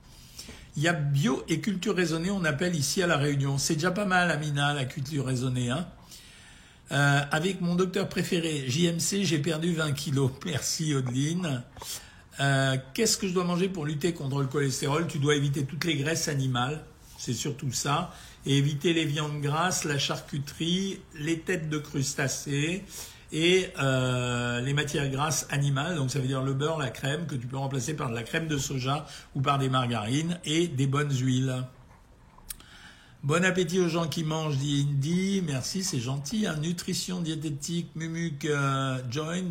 Il 0.76 0.82
y 0.82 0.88
a 0.88 0.92
bio 0.92 1.44
et 1.48 1.60
culture 1.60 1.94
raisonnée, 1.94 2.30
on 2.30 2.44
appelle 2.44 2.74
ici 2.74 3.02
à 3.02 3.06
la 3.06 3.16
Réunion. 3.16 3.58
C'est 3.58 3.74
déjà 3.74 3.92
pas 3.92 4.06
mal, 4.06 4.30
Amina, 4.30 4.74
la 4.74 4.84
culture 4.84 5.26
raisonnée. 5.26 5.70
Hein 5.70 5.86
euh, 6.92 7.20
avec 7.30 7.60
mon 7.60 7.76
docteur 7.76 8.08
préféré, 8.08 8.64
JMC, 8.68 9.22
j'ai 9.22 9.38
perdu 9.38 9.72
20 9.72 9.92
kilos. 9.92 10.30
Merci, 10.44 10.94
Audeline. 10.94 11.62
Euh, 12.40 12.76
qu'est-ce 12.92 13.16
que 13.16 13.28
je 13.28 13.32
dois 13.32 13.44
manger 13.44 13.68
pour 13.68 13.86
lutter 13.86 14.12
contre 14.12 14.40
le 14.40 14.46
cholestérol? 14.46 15.06
Tu 15.06 15.18
dois 15.18 15.36
éviter 15.36 15.64
toutes 15.64 15.84
les 15.84 15.96
graisses 15.96 16.26
animales, 16.26 16.84
c'est 17.16 17.34
surtout 17.34 17.70
ça, 17.70 18.12
et 18.44 18.58
éviter 18.58 18.92
les 18.92 19.04
viandes 19.04 19.40
grasses, 19.40 19.84
la 19.84 19.98
charcuterie, 19.98 20.98
les 21.18 21.38
têtes 21.38 21.70
de 21.70 21.78
crustacés 21.78 22.84
et 23.32 23.68
euh, 23.80 24.60
les 24.60 24.74
matières 24.74 25.08
grasses 25.10 25.46
animales, 25.50 25.96
donc 25.96 26.10
ça 26.10 26.18
veut 26.18 26.26
dire 26.26 26.42
le 26.42 26.54
beurre, 26.54 26.78
la 26.78 26.90
crème, 26.90 27.26
que 27.26 27.34
tu 27.34 27.46
peux 27.46 27.56
remplacer 27.56 27.94
par 27.94 28.10
de 28.10 28.14
la 28.14 28.22
crème 28.22 28.46
de 28.46 28.58
soja 28.58 29.06
ou 29.34 29.40
par 29.40 29.58
des 29.58 29.68
margarines 29.68 30.38
et 30.44 30.68
des 30.68 30.86
bonnes 30.86 31.12
huiles. 31.12 31.64
Bon 33.24 33.42
appétit 33.42 33.80
aux 33.80 33.88
gens 33.88 34.06
qui 34.06 34.22
mangent, 34.22 34.58
dit 34.58 34.86
Indy. 34.86 35.42
Merci, 35.46 35.82
c'est 35.82 35.98
gentil. 35.98 36.46
Nutrition 36.60 37.22
diététique, 37.22 37.88
Mumuc 37.94 38.44
euh, 38.44 38.98
Join, 39.10 39.44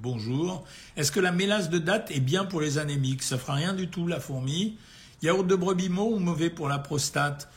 bonjour. 0.00 0.64
Est-ce 0.96 1.10
que 1.10 1.18
la 1.18 1.32
mélasse 1.32 1.68
de 1.68 1.78
date 1.78 2.12
est 2.12 2.20
bien 2.20 2.44
pour 2.44 2.60
les 2.60 2.78
anémiques? 2.78 3.24
Ça 3.24 3.36
fera 3.36 3.54
rien 3.54 3.74
du 3.74 3.88
tout, 3.88 4.06
la 4.06 4.20
fourmi. 4.20 4.78
Yaourt 5.22 5.44
de 5.44 5.56
brebis 5.56 5.88
ou 5.88 6.20
mauvais 6.20 6.50
pour 6.50 6.68
la 6.68 6.78
prostate? 6.78 7.50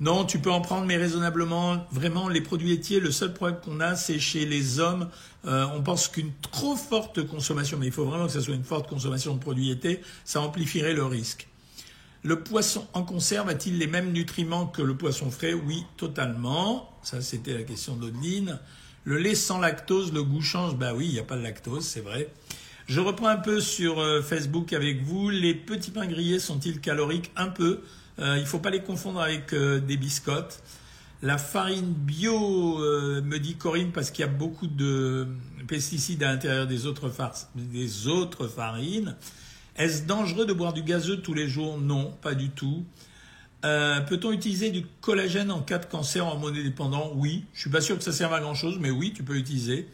Non, 0.00 0.24
tu 0.24 0.38
peux 0.38 0.50
en 0.50 0.60
prendre, 0.60 0.86
mais 0.86 0.96
raisonnablement. 0.96 1.84
Vraiment, 1.90 2.28
les 2.28 2.40
produits 2.40 2.68
laitiers, 2.68 3.00
le 3.00 3.10
seul 3.10 3.34
problème 3.34 3.58
qu'on 3.64 3.80
a, 3.80 3.96
c'est 3.96 4.20
chez 4.20 4.46
les 4.46 4.78
hommes. 4.78 5.08
Euh, 5.44 5.66
on 5.74 5.82
pense 5.82 6.06
qu'une 6.06 6.30
trop 6.40 6.76
forte 6.76 7.26
consommation, 7.26 7.78
mais 7.78 7.86
il 7.86 7.92
faut 7.92 8.04
vraiment 8.04 8.26
que 8.26 8.32
ce 8.32 8.40
soit 8.40 8.54
une 8.54 8.62
forte 8.62 8.88
consommation 8.88 9.34
de 9.34 9.40
produits 9.40 9.68
laitiers, 9.68 10.00
ça 10.24 10.40
amplifierait 10.40 10.94
le 10.94 11.04
risque. 11.04 11.48
Le 12.22 12.40
poisson 12.40 12.86
en 12.92 13.02
conserve 13.02 13.48
a-t-il 13.48 13.78
les 13.78 13.86
mêmes 13.88 14.12
nutriments 14.12 14.66
que 14.66 14.82
le 14.82 14.96
poisson 14.96 15.30
frais? 15.30 15.52
Oui, 15.52 15.84
totalement. 15.96 16.96
Ça, 17.02 17.20
c'était 17.20 17.54
la 17.54 17.62
question 17.62 17.96
d'Odeline. 17.96 18.58
Le 19.04 19.18
lait 19.18 19.34
sans 19.34 19.58
lactose, 19.58 20.12
le 20.12 20.22
goût 20.22 20.42
change? 20.42 20.76
Bah 20.76 20.94
oui, 20.94 21.06
il 21.06 21.12
n'y 21.12 21.18
a 21.18 21.24
pas 21.24 21.36
de 21.36 21.42
lactose, 21.42 21.84
c'est 21.84 22.02
vrai. 22.02 22.28
Je 22.86 23.00
reprends 23.00 23.28
un 23.28 23.36
peu 23.36 23.60
sur 23.60 23.98
euh, 23.98 24.22
Facebook 24.22 24.72
avec 24.72 25.02
vous. 25.02 25.28
Les 25.28 25.54
petits 25.54 25.90
pains 25.90 26.06
grillés 26.06 26.38
sont-ils 26.38 26.80
caloriques? 26.80 27.30
Un 27.36 27.48
peu. 27.48 27.82
Euh, 28.18 28.36
il 28.36 28.42
ne 28.42 28.46
faut 28.46 28.58
pas 28.58 28.70
les 28.70 28.82
confondre 28.82 29.20
avec 29.20 29.52
euh, 29.52 29.80
des 29.80 29.96
biscottes. 29.96 30.62
La 31.22 31.38
farine 31.38 31.92
bio, 31.92 32.78
me 32.78 33.38
dit 33.38 33.56
Corinne, 33.56 33.90
parce 33.90 34.12
qu'il 34.12 34.24
y 34.24 34.28
a 34.28 34.30
beaucoup 34.30 34.68
de 34.68 35.26
pesticides 35.66 36.22
à 36.22 36.30
l'intérieur 36.30 36.68
des 36.68 36.86
autres, 36.86 37.10
des 37.56 38.06
autres 38.06 38.46
farines. 38.46 39.16
Est-ce 39.74 40.04
dangereux 40.04 40.46
de 40.46 40.52
boire 40.52 40.72
du 40.72 40.82
gazeux 40.84 41.16
tous 41.16 41.34
les 41.34 41.48
jours? 41.48 41.76
Non, 41.76 42.16
pas 42.22 42.36
du 42.36 42.50
tout. 42.50 42.84
Peut-on 43.62 44.30
utiliser 44.30 44.70
du 44.70 44.86
collagène 45.00 45.50
en 45.50 45.60
cas 45.60 45.78
de 45.78 45.86
cancer 45.86 46.24
hormonodépendant? 46.24 47.10
Oui. 47.16 47.46
Je 47.52 47.62
suis 47.62 47.70
pas 47.70 47.80
sûr 47.80 47.98
que 47.98 48.04
ça 48.04 48.12
serve 48.12 48.34
à 48.34 48.40
grand 48.40 48.54
chose, 48.54 48.78
mais 48.80 48.92
oui, 48.92 49.12
tu 49.12 49.24
peux 49.24 49.34
utiliser. 49.36 49.88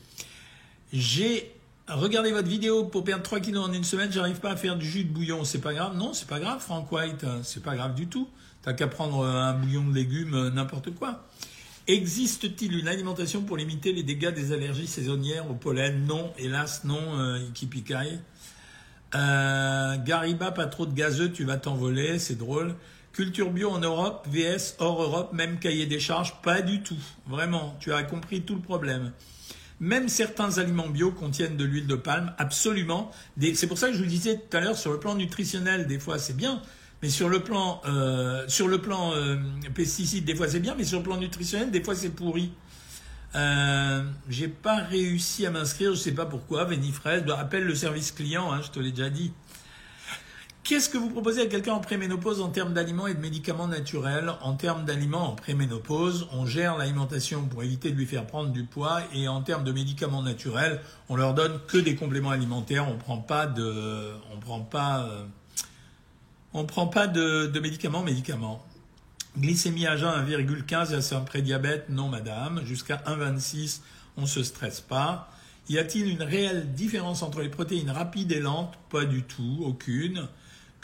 J'ai 0.92 1.54
Regardez 1.88 2.32
votre 2.32 2.48
vidéo 2.48 2.84
pour 2.84 3.04
perdre 3.04 3.22
3 3.22 3.40
kilos 3.40 3.68
en 3.68 3.72
une 3.72 3.84
semaine, 3.84 4.10
j'arrive 4.10 4.40
pas 4.40 4.52
à 4.52 4.56
faire 4.56 4.76
du 4.76 4.86
jus 4.86 5.04
de 5.04 5.12
bouillon, 5.12 5.44
c'est 5.44 5.60
pas 5.60 5.74
grave. 5.74 5.94
Non, 5.96 6.14
c'est 6.14 6.26
pas 6.26 6.40
grave, 6.40 6.60
Frank 6.60 6.90
White, 6.90 7.24
hein. 7.24 7.40
c'est 7.42 7.62
pas 7.62 7.76
grave 7.76 7.94
du 7.94 8.06
tout. 8.06 8.26
T'as 8.62 8.72
qu'à 8.72 8.86
prendre 8.86 9.20
euh, 9.20 9.42
un 9.42 9.52
bouillon 9.52 9.84
de 9.84 9.94
légumes, 9.94 10.34
euh, 10.34 10.50
n'importe 10.50 10.94
quoi. 10.94 11.26
Existe-t-il 11.86 12.78
une 12.78 12.88
alimentation 12.88 13.42
pour 13.42 13.58
limiter 13.58 13.92
les 13.92 14.02
dégâts 14.02 14.32
des 14.32 14.52
allergies 14.52 14.86
saisonnières 14.86 15.50
au 15.50 15.54
pollen? 15.54 16.06
Non, 16.06 16.32
hélas, 16.38 16.84
non, 16.84 17.18
euh. 17.18 17.38
Euh, 19.14 19.96
Gariba, 19.98 20.52
pas 20.52 20.66
trop 20.66 20.86
de 20.86 20.94
gazeux, 20.94 21.30
tu 21.30 21.44
vas 21.44 21.58
t'envoler, 21.58 22.18
c'est 22.18 22.38
drôle. 22.38 22.74
Culture 23.12 23.50
bio 23.50 23.70
en 23.70 23.78
Europe, 23.78 24.26
VS 24.30 24.76
hors 24.78 25.02
Europe, 25.02 25.34
même 25.34 25.58
cahier 25.58 25.84
des 25.84 26.00
charges, 26.00 26.40
pas 26.40 26.62
du 26.62 26.82
tout. 26.82 26.96
Vraiment, 27.26 27.76
tu 27.78 27.92
as 27.92 28.02
compris 28.02 28.40
tout 28.40 28.54
le 28.54 28.62
problème. 28.62 29.12
Même 29.84 30.08
certains 30.08 30.56
aliments 30.56 30.88
bio 30.88 31.10
contiennent 31.10 31.58
de 31.58 31.64
l'huile 31.64 31.86
de 31.86 31.94
palme, 31.94 32.32
absolument. 32.38 33.10
C'est 33.54 33.66
pour 33.66 33.76
ça 33.76 33.88
que 33.88 33.92
je 33.92 33.98
vous 33.98 34.08
disais 34.08 34.36
tout 34.38 34.56
à 34.56 34.60
l'heure, 34.62 34.78
sur 34.78 34.90
le 34.90 34.98
plan 34.98 35.14
nutritionnel, 35.14 35.86
des 35.86 35.98
fois 35.98 36.18
c'est 36.18 36.34
bien, 36.34 36.62
mais 37.02 37.10
sur 37.10 37.28
le 37.28 37.40
plan, 37.40 37.82
euh, 37.84 38.46
euh, 38.48 39.36
pesticide, 39.74 40.24
des 40.24 40.34
fois 40.34 40.48
c'est 40.48 40.60
bien, 40.60 40.74
mais 40.74 40.84
sur 40.84 41.00
le 41.00 41.04
plan 41.04 41.18
nutritionnel, 41.18 41.70
des 41.70 41.82
fois 41.82 41.94
c'est 41.94 42.08
pourri. 42.08 42.50
Euh, 43.34 44.02
j'ai 44.30 44.48
pas 44.48 44.76
réussi 44.76 45.44
à 45.44 45.50
m'inscrire, 45.50 45.90
je 45.90 46.00
sais 46.00 46.12
pas 46.12 46.24
pourquoi. 46.24 46.64
Vénifraise, 46.64 47.22
appelle 47.36 47.64
le 47.64 47.74
service 47.74 48.10
client, 48.10 48.50
hein, 48.50 48.62
je 48.64 48.70
te 48.70 48.80
l'ai 48.80 48.90
déjà 48.90 49.10
dit. 49.10 49.32
Qu'est-ce 50.64 50.88
que 50.88 50.96
vous 50.96 51.10
proposez 51.10 51.42
à 51.42 51.46
quelqu'un 51.46 51.74
en 51.74 51.80
préménopause 51.80 52.40
en 52.40 52.48
termes 52.48 52.72
d'aliments 52.72 53.06
et 53.06 53.12
de 53.12 53.20
médicaments 53.20 53.68
naturels? 53.68 54.32
En 54.40 54.54
termes 54.54 54.86
d'aliments 54.86 55.28
en 55.28 55.34
préménopause, 55.34 56.26
on 56.32 56.46
gère 56.46 56.78
l'alimentation 56.78 57.44
pour 57.44 57.62
éviter 57.62 57.90
de 57.90 57.96
lui 57.96 58.06
faire 58.06 58.26
prendre 58.26 58.48
du 58.48 58.64
poids 58.64 59.02
et 59.12 59.28
en 59.28 59.42
termes 59.42 59.62
de 59.64 59.72
médicaments 59.72 60.22
naturels, 60.22 60.80
on 61.10 61.16
leur 61.16 61.34
donne 61.34 61.60
que 61.68 61.76
des 61.76 61.96
compléments 61.96 62.30
alimentaires, 62.30 62.88
on 62.88 62.96
prend 62.96 63.18
pas 63.18 63.46
de 63.46 64.14
on 64.34 64.40
prend 64.40 64.60
pas 64.60 65.02
euh, 65.02 65.26
on 66.54 66.64
prend 66.64 66.86
pas 66.86 67.08
de, 67.08 67.60
médicaments 67.60 68.02
médicaments. 68.02 68.64
Glycémie 69.36 69.86
à 69.86 69.98
jeun 69.98 70.26
1,15 70.26 71.02
c'est 71.02 71.14
un 71.14 71.20
prédiabète 71.20 71.90
Non 71.90 72.08
madame, 72.08 72.62
jusqu'à 72.64 73.02
1,26 73.06 73.80
on 74.16 74.24
se 74.24 74.42
stresse 74.42 74.80
pas. 74.80 75.30
Y 75.68 75.76
a-t-il 75.76 76.08
une 76.08 76.22
réelle 76.22 76.72
différence 76.72 77.22
entre 77.22 77.42
les 77.42 77.50
protéines 77.50 77.90
rapides 77.90 78.32
et 78.32 78.40
lentes? 78.40 78.78
Pas 78.88 79.04
du 79.04 79.24
tout, 79.24 79.62
aucune. 79.62 80.26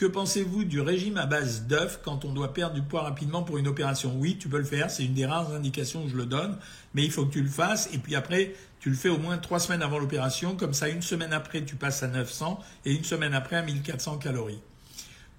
Que 0.00 0.06
pensez-vous 0.06 0.64
du 0.64 0.80
régime 0.80 1.18
à 1.18 1.26
base 1.26 1.66
d'œufs 1.66 2.00
quand 2.02 2.24
on 2.24 2.32
doit 2.32 2.54
perdre 2.54 2.74
du 2.74 2.80
poids 2.80 3.02
rapidement 3.02 3.42
pour 3.42 3.58
une 3.58 3.68
opération? 3.68 4.16
Oui, 4.16 4.38
tu 4.38 4.48
peux 4.48 4.56
le 4.56 4.64
faire, 4.64 4.90
c'est 4.90 5.04
une 5.04 5.12
des 5.12 5.26
rares 5.26 5.52
indications 5.52 6.04
où 6.04 6.08
je 6.08 6.16
le 6.16 6.24
donne, 6.24 6.56
mais 6.94 7.04
il 7.04 7.10
faut 7.10 7.26
que 7.26 7.32
tu 7.32 7.42
le 7.42 7.50
fasses 7.50 7.90
et 7.92 7.98
puis 7.98 8.16
après, 8.16 8.54
tu 8.78 8.88
le 8.88 8.96
fais 8.96 9.10
au 9.10 9.18
moins 9.18 9.36
trois 9.36 9.60
semaines 9.60 9.82
avant 9.82 9.98
l'opération, 9.98 10.56
comme 10.56 10.72
ça 10.72 10.88
une 10.88 11.02
semaine 11.02 11.34
après, 11.34 11.66
tu 11.66 11.76
passes 11.76 12.02
à 12.02 12.08
900 12.08 12.60
et 12.86 12.94
une 12.94 13.04
semaine 13.04 13.34
après 13.34 13.56
à 13.56 13.62
1400 13.62 14.16
calories. 14.16 14.62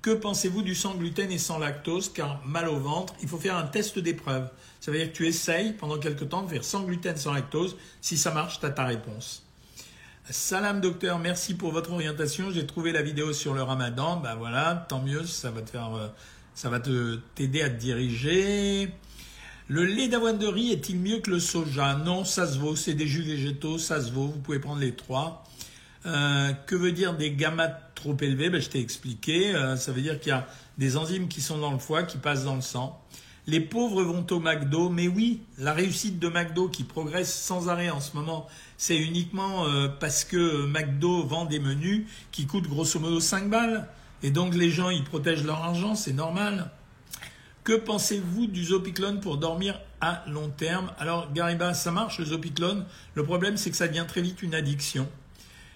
Que 0.03 0.11
pensez-vous 0.11 0.61
du 0.61 0.75
sans 0.75 0.93
gluten 0.93 1.31
et 1.31 1.39
sans 1.39 1.57
lactose? 1.57 2.13
Car 2.13 2.45
mal 2.45 2.69
au 2.69 2.77
ventre, 2.77 3.15
il 3.23 3.27
faut 3.27 3.39
faire 3.39 3.57
un 3.57 3.65
test 3.65 3.97
d'épreuve. 3.97 4.47
Ça 4.79 4.91
veut 4.91 4.99
dire 4.99 5.11
que 5.11 5.17
tu 5.17 5.25
essayes 5.25 5.73
pendant 5.73 5.97
quelques 5.97 6.29
temps 6.29 6.43
de 6.43 6.49
faire 6.49 6.63
sans 6.63 6.83
gluten, 6.83 7.17
sans 7.17 7.33
lactose. 7.33 7.77
Si 7.99 8.15
ça 8.15 8.31
marche, 8.31 8.59
tu 8.59 8.67
as 8.67 8.69
ta 8.69 8.85
réponse. 8.85 9.43
Salam 10.29 10.81
docteur, 10.81 11.17
merci 11.17 11.55
pour 11.55 11.71
votre 11.71 11.91
orientation. 11.91 12.51
J'ai 12.51 12.67
trouvé 12.67 12.91
la 12.91 13.01
vidéo 13.01 13.33
sur 13.33 13.55
le 13.55 13.63
ramadan. 13.63 14.17
Ben 14.17 14.35
voilà, 14.35 14.85
tant 14.87 15.01
mieux, 15.01 15.25
ça 15.25 15.49
va 15.49 15.61
te 15.61 15.71
faire, 15.71 15.95
euh, 15.95 16.07
ça 16.53 16.69
va 16.69 16.79
te 16.79 17.15
t'aider 17.33 17.63
à 17.63 17.69
te 17.69 17.79
diriger. 17.79 18.93
Le 19.67 19.83
lait 19.83 20.07
d'avoine 20.07 20.37
de 20.37 20.45
riz 20.45 20.71
est-il 20.71 20.99
mieux 20.99 21.19
que 21.19 21.31
le 21.31 21.39
soja? 21.39 21.95
Non, 21.95 22.23
ça 22.23 22.45
se 22.45 22.59
vaut. 22.59 22.75
C'est 22.75 22.93
des 22.93 23.07
jus 23.07 23.23
végétaux, 23.23 23.79
ça 23.79 23.99
se 23.99 24.11
vaut. 24.11 24.27
Vous 24.27 24.39
pouvez 24.39 24.59
prendre 24.59 24.79
les 24.79 24.93
trois. 24.93 25.43
Euh, 26.05 26.53
que 26.53 26.75
veut 26.75 26.91
dire 26.91 27.15
des 27.17 27.31
gamma 27.31 27.67
trop 27.95 28.15
élevés 28.21 28.51
ben, 28.51 28.61
Je 28.61 28.69
t'ai 28.69 28.79
expliqué. 28.79 29.55
Euh, 29.55 29.75
ça 29.75 29.91
veut 29.91 30.01
dire 30.01 30.19
qu'il 30.19 30.29
y 30.29 30.35
a 30.35 30.47
des 30.77 30.97
enzymes 30.97 31.29
qui 31.29 31.41
sont 31.41 31.57
dans 31.57 31.71
le 31.71 31.79
foie, 31.79 32.03
qui 32.03 32.19
passent 32.19 32.45
dans 32.45 32.55
le 32.55 32.61
sang. 32.61 33.01
Les 33.47 33.59
pauvres 33.59 34.03
vont 34.03 34.25
au 34.29 34.39
McDo, 34.39 34.89
mais 34.89 35.07
oui, 35.07 35.41
la 35.57 35.73
réussite 35.73 36.19
de 36.19 36.27
McDo 36.27 36.69
qui 36.69 36.83
progresse 36.83 37.33
sans 37.33 37.69
arrêt 37.69 37.89
en 37.89 37.99
ce 37.99 38.15
moment, 38.15 38.47
c'est 38.81 38.97
uniquement 38.97 39.67
euh, 39.67 39.89
parce 39.89 40.23
que 40.23 40.65
McDo 40.65 41.23
vend 41.23 41.45
des 41.45 41.59
menus 41.59 42.07
qui 42.31 42.47
coûtent 42.47 42.67
grosso 42.67 42.99
modo 42.99 43.19
5 43.19 43.47
balles. 43.47 43.87
Et 44.23 44.31
donc 44.31 44.55
les 44.55 44.71
gens, 44.71 44.89
ils 44.89 45.03
protègent 45.03 45.43
leur 45.43 45.63
argent, 45.63 45.93
c'est 45.93 46.13
normal. 46.13 46.71
Que 47.63 47.73
pensez-vous 47.73 48.47
du 48.47 48.65
Zopiclone 48.65 49.19
pour 49.19 49.37
dormir 49.37 49.79
à 50.01 50.23
long 50.27 50.49
terme? 50.49 50.91
Alors 50.97 51.31
Gariba, 51.31 51.75
ça 51.75 51.91
marche 51.91 52.17
le 52.17 52.25
Zopiclone? 52.25 52.87
Le 53.13 53.23
problème, 53.23 53.55
c'est 53.55 53.69
que 53.69 53.77
ça 53.77 53.87
devient 53.87 54.05
très 54.07 54.23
vite 54.23 54.41
une 54.41 54.55
addiction. 54.55 55.07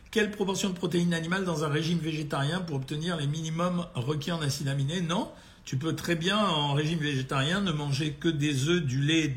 Quelle 0.10 0.32
proportion 0.32 0.70
de 0.72 0.76
protéines 0.76 1.14
animales 1.14 1.46
dans 1.46 1.64
un 1.64 1.70
régime 1.70 2.00
végétarien 2.00 2.60
pour 2.62 2.78
obtenir 2.78 3.18
les 3.18 3.28
minimums 3.28 3.86
requis 3.94 4.32
en 4.32 4.42
acides 4.42 4.68
aminés 4.68 5.02
Non, 5.02 5.30
tu 5.64 5.78
peux 5.78 5.96
très 5.96 6.16
bien, 6.16 6.40
en 6.40 6.74
régime 6.74 7.00
végétarien, 7.00 7.62
ne 7.62 7.72
manger 7.72 8.14
que 8.14 8.30
des 8.30 8.68
œufs, 8.68 8.84
du 8.84 9.02
lait 9.02 9.34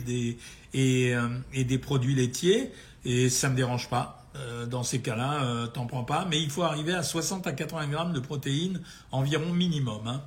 euh, 0.75 1.39
et, 1.55 1.65
des 1.65 1.79
produits 1.79 2.15
laitiers, 2.15 2.71
et 3.09 3.31
ça 3.31 3.49
ne 3.49 3.53
me 3.55 3.57
dérange 3.57 3.89
pas. 3.89 4.23
Euh, 4.37 4.67
dans 4.67 4.83
ces 4.83 5.01
cas-là, 5.01 5.43
euh, 5.43 5.67
t'en 5.67 5.87
prends 5.87 6.05
pas, 6.05 6.27
mais 6.29 6.41
il 6.43 6.51
faut 6.51 6.63
arriver 6.63 6.93
à 6.93 7.03
60 7.03 7.47
à 7.47 7.53
80 7.53 7.89
grammes 7.89 8.13
de 8.13 8.21
protéines 8.21 8.83
environ 9.11 9.51
minimum. 9.51 10.07
Hein. 10.07 10.23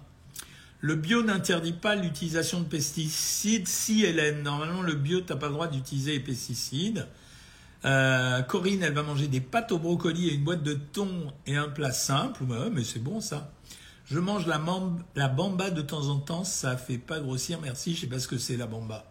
Le 0.80 0.96
bio 0.96 1.22
n'interdit 1.22 1.74
pas 1.74 1.96
l'utilisation 1.96 2.60
de 2.60 2.66
pesticides. 2.66 3.68
Si, 3.68 4.04
Hélène, 4.04 4.42
normalement, 4.42 4.82
le 4.82 4.96
bio, 4.96 5.22
tu 5.22 5.32
n'as 5.32 5.38
pas 5.38 5.46
le 5.46 5.54
droit 5.54 5.68
d'utiliser 5.68 6.14
les 6.14 6.20
pesticides. 6.20 7.08
Corinne, 7.84 8.82
elle 8.84 8.94
va 8.94 9.04
manger 9.04 9.28
des 9.28 9.42
pâtes 9.42 9.72
au 9.72 9.78
brocoli 9.78 10.30
et 10.30 10.34
une 10.34 10.44
boîte 10.44 10.64
de 10.64 10.74
thon 10.74 11.32
et 11.46 11.56
un 11.56 11.70
plat 11.70 11.92
simple. 11.92 12.44
mais 12.74 12.84
c'est 12.84 13.00
bon 13.00 13.22
ça. 13.22 13.52
Je 14.06 14.20
mange 14.20 14.48
la, 14.48 14.60
la, 15.16 15.28
bamba 15.28 15.70
de 15.70 15.82
temps 15.82 16.08
en 16.08 16.18
temps, 16.18 16.44
ça 16.44 16.78
fait 16.78 16.98
pas 16.98 17.20
grossir, 17.20 17.60
merci, 17.62 17.96
je 17.96 18.02
sais 18.02 18.08
pas 18.08 18.20
ce 18.20 18.28
que 18.28 18.38
c'est 18.38 18.58
la 18.58 18.68
bamba. 18.68 19.06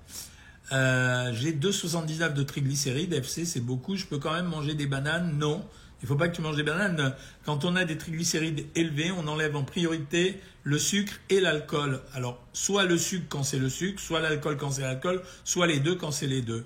Euh, 0.72 1.32
j'ai 1.34 1.52
2,79 1.52 2.34
de 2.34 2.42
triglycérides, 2.42 3.12
FC 3.12 3.44
c'est 3.44 3.60
beaucoup, 3.60 3.96
je 3.96 4.06
peux 4.06 4.18
quand 4.18 4.32
même 4.32 4.46
manger 4.46 4.74
des 4.74 4.86
bananes? 4.86 5.36
Non, 5.36 5.64
il 6.02 6.08
faut 6.08 6.14
pas 6.14 6.28
que 6.28 6.36
tu 6.36 6.42
manges 6.42 6.56
des 6.56 6.62
bananes. 6.62 7.14
Quand 7.44 7.64
on 7.64 7.76
a 7.76 7.84
des 7.84 7.98
triglycérides 7.98 8.66
élevés, 8.74 9.10
on 9.10 9.26
enlève 9.26 9.56
en 9.56 9.64
priorité 9.64 10.40
le 10.62 10.78
sucre 10.78 11.14
et 11.28 11.40
l'alcool. 11.40 12.00
Alors, 12.14 12.42
soit 12.52 12.84
le 12.84 12.96
sucre 12.96 13.26
quand 13.28 13.42
c'est 13.42 13.58
le 13.58 13.68
sucre, 13.68 14.00
soit 14.00 14.20
l'alcool 14.20 14.56
quand 14.56 14.70
c'est 14.70 14.82
l'alcool, 14.82 15.22
soit 15.44 15.66
les 15.66 15.80
deux 15.80 15.96
quand 15.96 16.10
c'est 16.10 16.26
les 16.26 16.42
deux. 16.42 16.64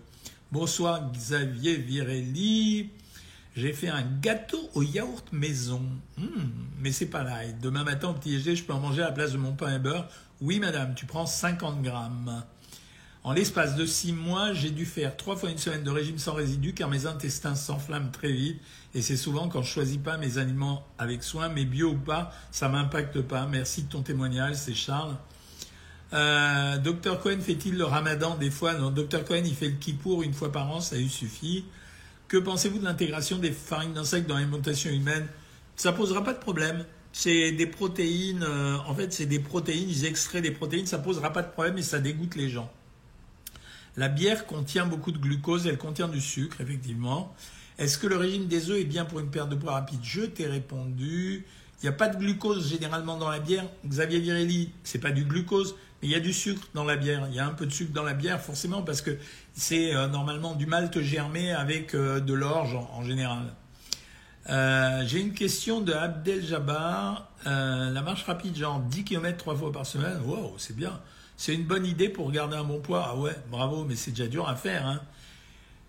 Bonsoir 0.53 1.11
Xavier 1.13 1.77
Virelli. 1.77 2.91
J'ai 3.57 3.73
fait 3.73 3.89
un 3.89 4.03
gâteau 4.21 4.69
au 4.75 4.83
yaourt 4.83 5.33
maison. 5.33 5.83
Hmm, 6.17 6.51
mais 6.81 6.93
c'est 6.93 7.07
pas 7.07 7.23
là. 7.23 7.41
Demain 7.63 7.85
matin 7.85 8.09
au 8.09 8.15
petit 8.15 8.31
déjeuner, 8.31 8.57
je 8.57 8.65
peux 8.65 8.73
en 8.73 8.81
manger 8.81 9.03
à 9.03 9.07
la 9.07 9.13
place 9.13 9.33
de 9.33 9.39
mon 9.39 9.53
pain 9.53 9.75
et 9.75 9.79
beurre. 9.79 10.09
Oui, 10.41 10.59
madame, 10.59 10.95
tu 10.95 11.07
prends 11.07 11.27
50 11.27 11.83
grammes. 11.83 12.45
En 13.25 13.33
l'espace 13.33 13.75
de 13.75 13.87
6 13.87 14.13
mois, 14.13 14.53
j'ai 14.53 14.69
dû 14.69 14.85
faire 14.85 15.17
3 15.17 15.37
fois 15.37 15.49
une 15.49 15.57
semaine 15.57 15.83
de 15.83 15.89
régime 15.89 16.19
sans 16.19 16.35
résidus 16.35 16.75
car 16.75 16.91
mes 16.91 17.07
intestins 17.07 17.55
s'enflamment 17.55 18.11
très 18.11 18.31
vite. 18.31 18.61
Et 18.95 19.01
c'est 19.01 19.17
souvent 19.17 19.49
quand 19.49 19.63
je 19.63 19.71
choisis 19.71 19.97
pas 19.97 20.19
mes 20.19 20.37
aliments 20.37 20.87
avec 20.99 21.23
soin, 21.23 21.49
mais 21.49 21.65
bio 21.65 21.93
ou 21.93 21.97
pas, 21.97 22.33
ça 22.51 22.69
m'impacte 22.69 23.23
pas. 23.23 23.47
Merci 23.47 23.85
de 23.85 23.89
ton 23.89 24.03
témoignage, 24.03 24.57
c'est 24.57 24.75
Charles. 24.75 25.17
Euh, 26.13 26.77
Docteur 26.77 27.19
Cohen 27.19 27.41
fait-il 27.41 27.79
le 27.79 27.87
ramadan 27.87 28.37
des 28.37 28.51
fois? 28.51 28.75
Non, 28.75 28.91
Docteur 28.91 29.25
Cohen, 29.25 29.43
il 29.47 29.55
fait 29.55 29.71
le 29.71 29.77
kippour 29.77 30.23
une 30.23 30.35
fois 30.35 30.53
par 30.53 30.71
an, 30.71 30.81
ça 30.81 30.97
lui 30.97 31.09
suffit. 31.09 31.65
Que 32.29 32.37
pensez-vous 32.37 32.79
de 32.79 32.85
l'intégration 32.85 33.39
des 33.39 33.53
farines 33.53 33.95
d'insectes 33.95 34.29
dans 34.29 34.35
l'alimentation 34.35 34.91
humaine? 34.91 35.29
Ça 35.77 35.95
posera 35.95 36.23
pas 36.23 36.35
de 36.35 36.41
problème. 36.41 36.85
C'est 37.13 37.53
des 37.53 37.67
protéines, 37.67 38.43
euh, 38.43 38.77
en 38.87 38.95
fait, 38.95 39.15
c'est 39.15 39.25
des 39.25 39.39
protéines, 39.39 39.89
ils 39.89 40.05
extraient 40.05 40.43
des 40.43 40.51
protéines, 40.51 40.87
ça 40.87 40.99
posera 40.99 41.33
pas 41.33 41.43
de 41.43 41.51
problème 41.51 41.79
et 41.79 41.83
ça 41.83 42.01
dégoûte 42.01 42.35
les 42.35 42.51
gens. 42.51 42.71
La 43.97 44.09
bière 44.09 44.47
contient 44.47 44.87
beaucoup 44.87 45.13
de 45.13 45.19
glucose, 45.19 45.67
elle 45.67 45.79
contient 45.79 46.09
du 46.09 46.21
sucre, 46.21 46.61
effectivement. 46.61 47.35
Est-ce 47.79 47.99
que 47.99 48.07
le 48.07 48.17
régime 48.17 48.47
des 48.47 48.71
œufs 48.71 48.81
est 48.81 48.85
bien 48.85 49.05
pour 49.05 49.21
une 49.21 49.31
perte 49.31 49.49
de 49.49 49.55
poids 49.55 49.73
rapide? 49.73 50.01
Je 50.03 50.23
t'ai 50.23 50.47
répondu. 50.47 51.45
Il 51.83 51.83
n'y 51.83 51.89
a 51.89 51.93
pas 51.93 52.09
de 52.09 52.17
glucose 52.17 52.71
généralement 52.71 53.19
dans 53.19 53.29
la 53.29 53.41
bière. 53.41 53.65
Xavier 53.87 54.19
Virelli, 54.19 54.73
c'est 54.85 55.01
pas 55.01 55.11
du 55.11 55.25
glucose, 55.25 55.77
mais 56.01 56.09
il 56.09 56.11
y 56.11 56.15
a 56.15 56.21
du 56.21 56.33
sucre 56.33 56.67
dans 56.75 56.85
la 56.85 56.97
bière. 56.97 57.27
Il 57.29 57.35
y 57.35 57.39
a 57.39 57.47
un 57.47 57.53
peu 57.53 57.67
de 57.67 57.73
sucre 57.73 57.93
dans 57.93 58.03
la 58.03 58.15
bière, 58.15 58.41
forcément, 58.41 58.83
parce 58.83 59.01
que 59.01 59.17
c'est 59.55 59.95
euh, 59.95 60.09
normalement 60.09 60.55
du 60.55 60.67
malt 60.67 61.01
germé 61.01 61.53
avec 61.53 61.95
euh, 61.95 62.21
de 62.21 62.33
l'orge 62.33 62.75
en 62.75 63.03
général. 63.03 63.55
Euh, 64.51 65.05
j'ai 65.07 65.21
une 65.21 65.33
question 65.33 65.81
de 65.81 65.93
Abdel 65.93 66.45
Jabbar. 66.45 67.31
La 67.45 68.03
marche 68.03 68.25
rapide, 68.25 68.57
genre 68.57 68.81
10 68.81 69.05
km 69.05 69.37
trois 69.37 69.55
fois 69.55 69.71
par 69.71 69.85
semaine, 69.85 70.19
wow, 70.25 70.55
c'est 70.59 70.75
bien. 70.75 71.01
C'est 71.37 71.55
une 71.55 71.65
bonne 71.65 71.87
idée 71.87 72.09
pour 72.09 72.31
garder 72.31 72.57
un 72.57 72.65
bon 72.65 72.81
poids. 72.81 73.07
Ah 73.09 73.17
ouais, 73.17 73.37
bravo, 73.51 73.85
mais 73.85 73.97
c'est 73.97 74.13
déjà 74.13 74.27
dur 74.27 74.49
à 74.49 74.57
faire. 74.57 74.87
Hein. 74.87 75.01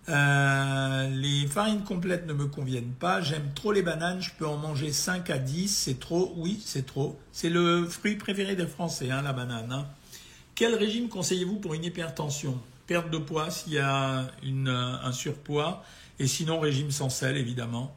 Euh, 0.08 1.08
les 1.10 1.46
farines 1.46 1.82
complètes 1.82 2.26
ne 2.26 2.32
me 2.32 2.46
conviennent 2.46 2.92
pas. 2.92 3.20
J'aime 3.20 3.50
trop 3.54 3.72
les 3.72 3.82
bananes. 3.82 4.20
Je 4.20 4.30
peux 4.38 4.46
en 4.46 4.56
manger 4.56 4.92
5 4.92 5.30
à 5.30 5.38
10. 5.38 5.68
C'est 5.68 6.00
trop 6.00 6.32
Oui, 6.36 6.62
c'est 6.64 6.86
trop. 6.86 7.18
C'est 7.32 7.50
le 7.50 7.86
fruit 7.86 8.16
préféré 8.16 8.56
des 8.56 8.66
Français, 8.66 9.10
hein, 9.10 9.22
la 9.22 9.32
banane. 9.32 9.72
Hein. 9.72 9.86
Quel 10.54 10.74
régime 10.74 11.08
conseillez-vous 11.08 11.56
pour 11.56 11.74
une 11.74 11.84
hypertension? 11.84 12.58
Perte 12.86 13.10
de 13.10 13.18
poids 13.18 13.50
s'il 13.50 13.74
y 13.74 13.78
a 13.78 14.28
une, 14.42 14.68
un 14.68 15.12
surpoids. 15.12 15.82
Et 16.18 16.26
sinon, 16.26 16.60
régime 16.60 16.90
sans 16.90 17.10
sel, 17.10 17.36
évidemment. 17.36 17.94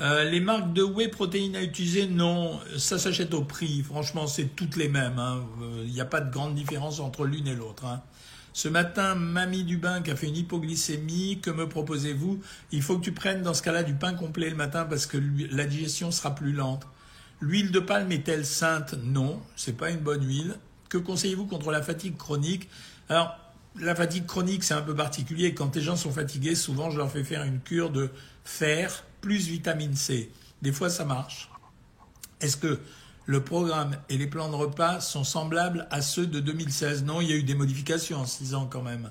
Euh, 0.00 0.24
les 0.24 0.40
marques 0.40 0.72
de 0.72 0.82
whey 0.82 1.08
protéines 1.08 1.54
à 1.54 1.62
utiliser, 1.62 2.06
non, 2.06 2.58
ça 2.78 2.98
s'achète 2.98 3.34
au 3.34 3.44
prix. 3.44 3.82
Franchement, 3.82 4.26
c'est 4.26 4.56
toutes 4.56 4.76
les 4.76 4.88
mêmes. 4.88 5.18
Hein. 5.18 5.44
Euh, 5.62 5.84
il 5.86 5.92
n'y 5.92 6.00
a 6.00 6.06
pas 6.06 6.20
de 6.20 6.30
grande 6.30 6.54
différence 6.54 6.98
entre 6.98 7.24
l'une 7.24 7.46
et 7.46 7.54
l'autre. 7.54 7.84
Hein. 7.84 8.02
Ce 8.54 8.68
matin, 8.68 9.14
Mamie 9.14 9.64
Dubin 9.64 10.02
qui 10.02 10.10
a 10.10 10.16
fait 10.16 10.28
une 10.28 10.36
hypoglycémie, 10.36 11.40
que 11.40 11.50
me 11.50 11.68
proposez-vous? 11.68 12.40
Il 12.70 12.82
faut 12.82 12.98
que 12.98 13.04
tu 13.04 13.12
prennes 13.12 13.42
dans 13.42 13.54
ce 13.54 13.62
cas-là 13.62 13.82
du 13.82 13.94
pain 13.94 14.14
complet 14.14 14.50
le 14.50 14.56
matin 14.56 14.84
parce 14.84 15.06
que 15.06 15.18
la 15.50 15.64
digestion 15.64 16.10
sera 16.10 16.34
plus 16.34 16.52
lente. 16.52 16.86
L'huile 17.40 17.70
de 17.70 17.80
palme 17.80 18.12
est-elle 18.12 18.44
sainte? 18.44 18.94
Non, 19.02 19.40
c'est 19.56 19.76
pas 19.76 19.90
une 19.90 20.00
bonne 20.00 20.26
huile. 20.26 20.54
Que 20.88 20.98
conseillez-vous 20.98 21.46
contre 21.46 21.70
la 21.70 21.82
fatigue 21.82 22.16
chronique? 22.16 22.68
Alors, 23.08 23.36
la 23.80 23.94
fatigue 23.94 24.26
chronique, 24.26 24.64
c'est 24.64 24.74
un 24.74 24.82
peu 24.82 24.94
particulier. 24.94 25.54
Quand 25.54 25.74
les 25.74 25.80
gens 25.80 25.96
sont 25.96 26.12
fatigués, 26.12 26.54
souvent, 26.54 26.90
je 26.90 26.98
leur 26.98 27.10
fais 27.10 27.24
faire 27.24 27.42
une 27.44 27.60
cure 27.60 27.90
de 27.90 28.10
fer 28.44 29.04
plus 29.22 29.48
vitamine 29.48 29.96
C. 29.96 30.30
Des 30.60 30.72
fois, 30.72 30.90
ça 30.90 31.06
marche. 31.06 31.48
Est-ce 32.42 32.58
que 32.58 32.78
le 33.24 33.42
programme 33.42 33.96
et 34.10 34.18
les 34.18 34.26
plans 34.26 34.50
de 34.50 34.56
repas 34.56 35.00
sont 35.00 35.24
semblables 35.24 35.86
à 35.90 36.02
ceux 36.02 36.26
de 36.26 36.40
2016 36.40 37.04
Non, 37.04 37.22
il 37.22 37.30
y 37.30 37.32
a 37.32 37.36
eu 37.36 37.44
des 37.44 37.54
modifications 37.54 38.18
en 38.18 38.26
6 38.26 38.54
ans 38.54 38.68
quand 38.70 38.82
même. 38.82 39.10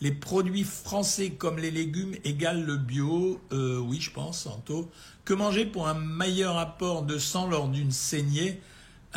Les 0.00 0.12
produits 0.12 0.64
français 0.64 1.30
comme 1.30 1.58
les 1.58 1.70
légumes 1.70 2.14
égalent 2.24 2.64
le 2.64 2.76
bio 2.76 3.38
euh, 3.52 3.78
Oui, 3.78 4.00
je 4.00 4.10
pense, 4.10 4.44
Santo. 4.44 4.90
Que 5.26 5.34
manger 5.34 5.66
pour 5.66 5.88
un 5.88 5.94
meilleur 5.94 6.56
apport 6.56 7.02
de 7.02 7.18
sang 7.18 7.48
lors 7.48 7.68
d'une 7.68 7.90
saignée? 7.90 8.62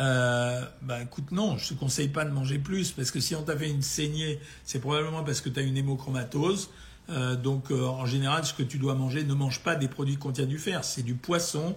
Euh, 0.00 0.64
bah 0.82 1.02
écoute 1.02 1.30
non, 1.30 1.56
je 1.56 1.68
te 1.68 1.74
conseille 1.74 2.08
pas 2.08 2.24
de 2.24 2.30
manger 2.30 2.58
plus 2.58 2.90
parce 2.90 3.12
que 3.12 3.20
si 3.20 3.36
on 3.36 3.44
t'a 3.44 3.56
fait 3.56 3.70
une 3.70 3.82
saignée, 3.82 4.40
c'est 4.64 4.80
probablement 4.80 5.22
parce 5.22 5.40
que 5.40 5.48
tu 5.48 5.60
as 5.60 5.62
une 5.62 5.76
hémochromatose. 5.76 6.68
Euh, 7.10 7.36
donc 7.36 7.70
euh, 7.70 7.84
en 7.84 8.06
général, 8.06 8.44
ce 8.44 8.54
que 8.54 8.62
tu 8.62 8.78
dois 8.78 8.94
manger, 8.94 9.24
ne 9.24 9.34
mange 9.34 9.60
pas 9.60 9.74
des 9.74 9.88
produits 9.88 10.14
qui 10.14 10.20
contiennent 10.20 10.48
du 10.48 10.58
fer, 10.58 10.84
c'est 10.84 11.02
du 11.02 11.14
poisson, 11.14 11.76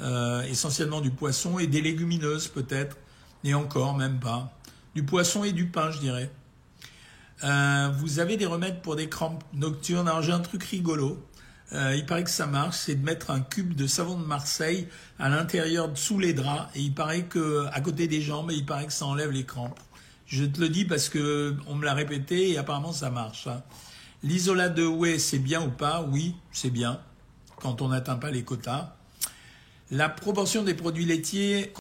euh, 0.00 0.42
essentiellement 0.42 1.00
du 1.00 1.10
poisson 1.10 1.58
et 1.58 1.66
des 1.66 1.80
légumineuses 1.80 2.48
peut-être, 2.48 2.96
et 3.44 3.54
encore 3.54 3.96
même 3.96 4.20
pas. 4.20 4.52
Du 4.94 5.04
poisson 5.04 5.44
et 5.44 5.52
du 5.52 5.66
pain, 5.66 5.90
je 5.90 5.98
dirais. 5.98 6.30
vous 7.98 8.18
avez 8.18 8.36
des 8.36 8.46
remèdes 8.46 8.82
pour 8.82 8.96
des 8.96 9.08
crampes 9.08 9.42
nocturnes 9.54 10.08
Alors 10.08 10.22
j'ai 10.22 10.32
un 10.32 10.40
truc 10.40 10.62
rigolo. 10.64 11.24
il 11.72 12.04
paraît 12.06 12.24
que 12.24 12.30
ça 12.30 12.46
marche, 12.46 12.76
c'est 12.76 12.96
de 12.96 13.04
mettre 13.04 13.30
un 13.30 13.40
cube 13.40 13.74
de 13.74 13.86
savon 13.86 14.18
de 14.18 14.24
Marseille 14.24 14.88
à 15.18 15.28
l'intérieur, 15.28 15.90
sous 15.94 16.18
les 16.18 16.32
draps, 16.32 16.68
et 16.74 16.80
il 16.80 16.94
paraît 16.94 17.24
que 17.24 17.66
à 17.72 17.80
côté 17.80 18.08
des 18.08 18.20
jambes, 18.20 18.50
il 18.52 18.66
paraît 18.66 18.86
que 18.86 18.92
ça 18.92 19.06
enlève 19.06 19.30
les 19.30 19.44
crampes. 19.44 19.78
Je 20.26 20.44
te 20.44 20.60
le 20.60 20.68
dis 20.68 20.84
parce 20.84 21.08
que 21.08 21.56
on 21.66 21.74
me 21.76 21.84
l'a 21.84 21.94
répété 21.94 22.50
et 22.50 22.58
apparemment 22.58 22.92
ça 22.92 23.10
marche. 23.10 23.46
Hein. 23.46 23.62
L'isolat 24.22 24.68
de 24.68 24.86
whey, 24.86 25.18
c'est 25.18 25.38
bien 25.38 25.62
ou 25.62 25.70
pas? 25.70 26.06
Oui, 26.10 26.36
c'est 26.52 26.70
bien, 26.70 27.00
quand 27.56 27.80
on 27.82 27.88
n'atteint 27.88 28.16
pas 28.16 28.30
les 28.30 28.42
quotas. 28.42 28.94
La 29.90 30.08
proportion 30.08 30.62
des 30.62 30.74
produits 30.74 31.04
laitiers 31.04 31.68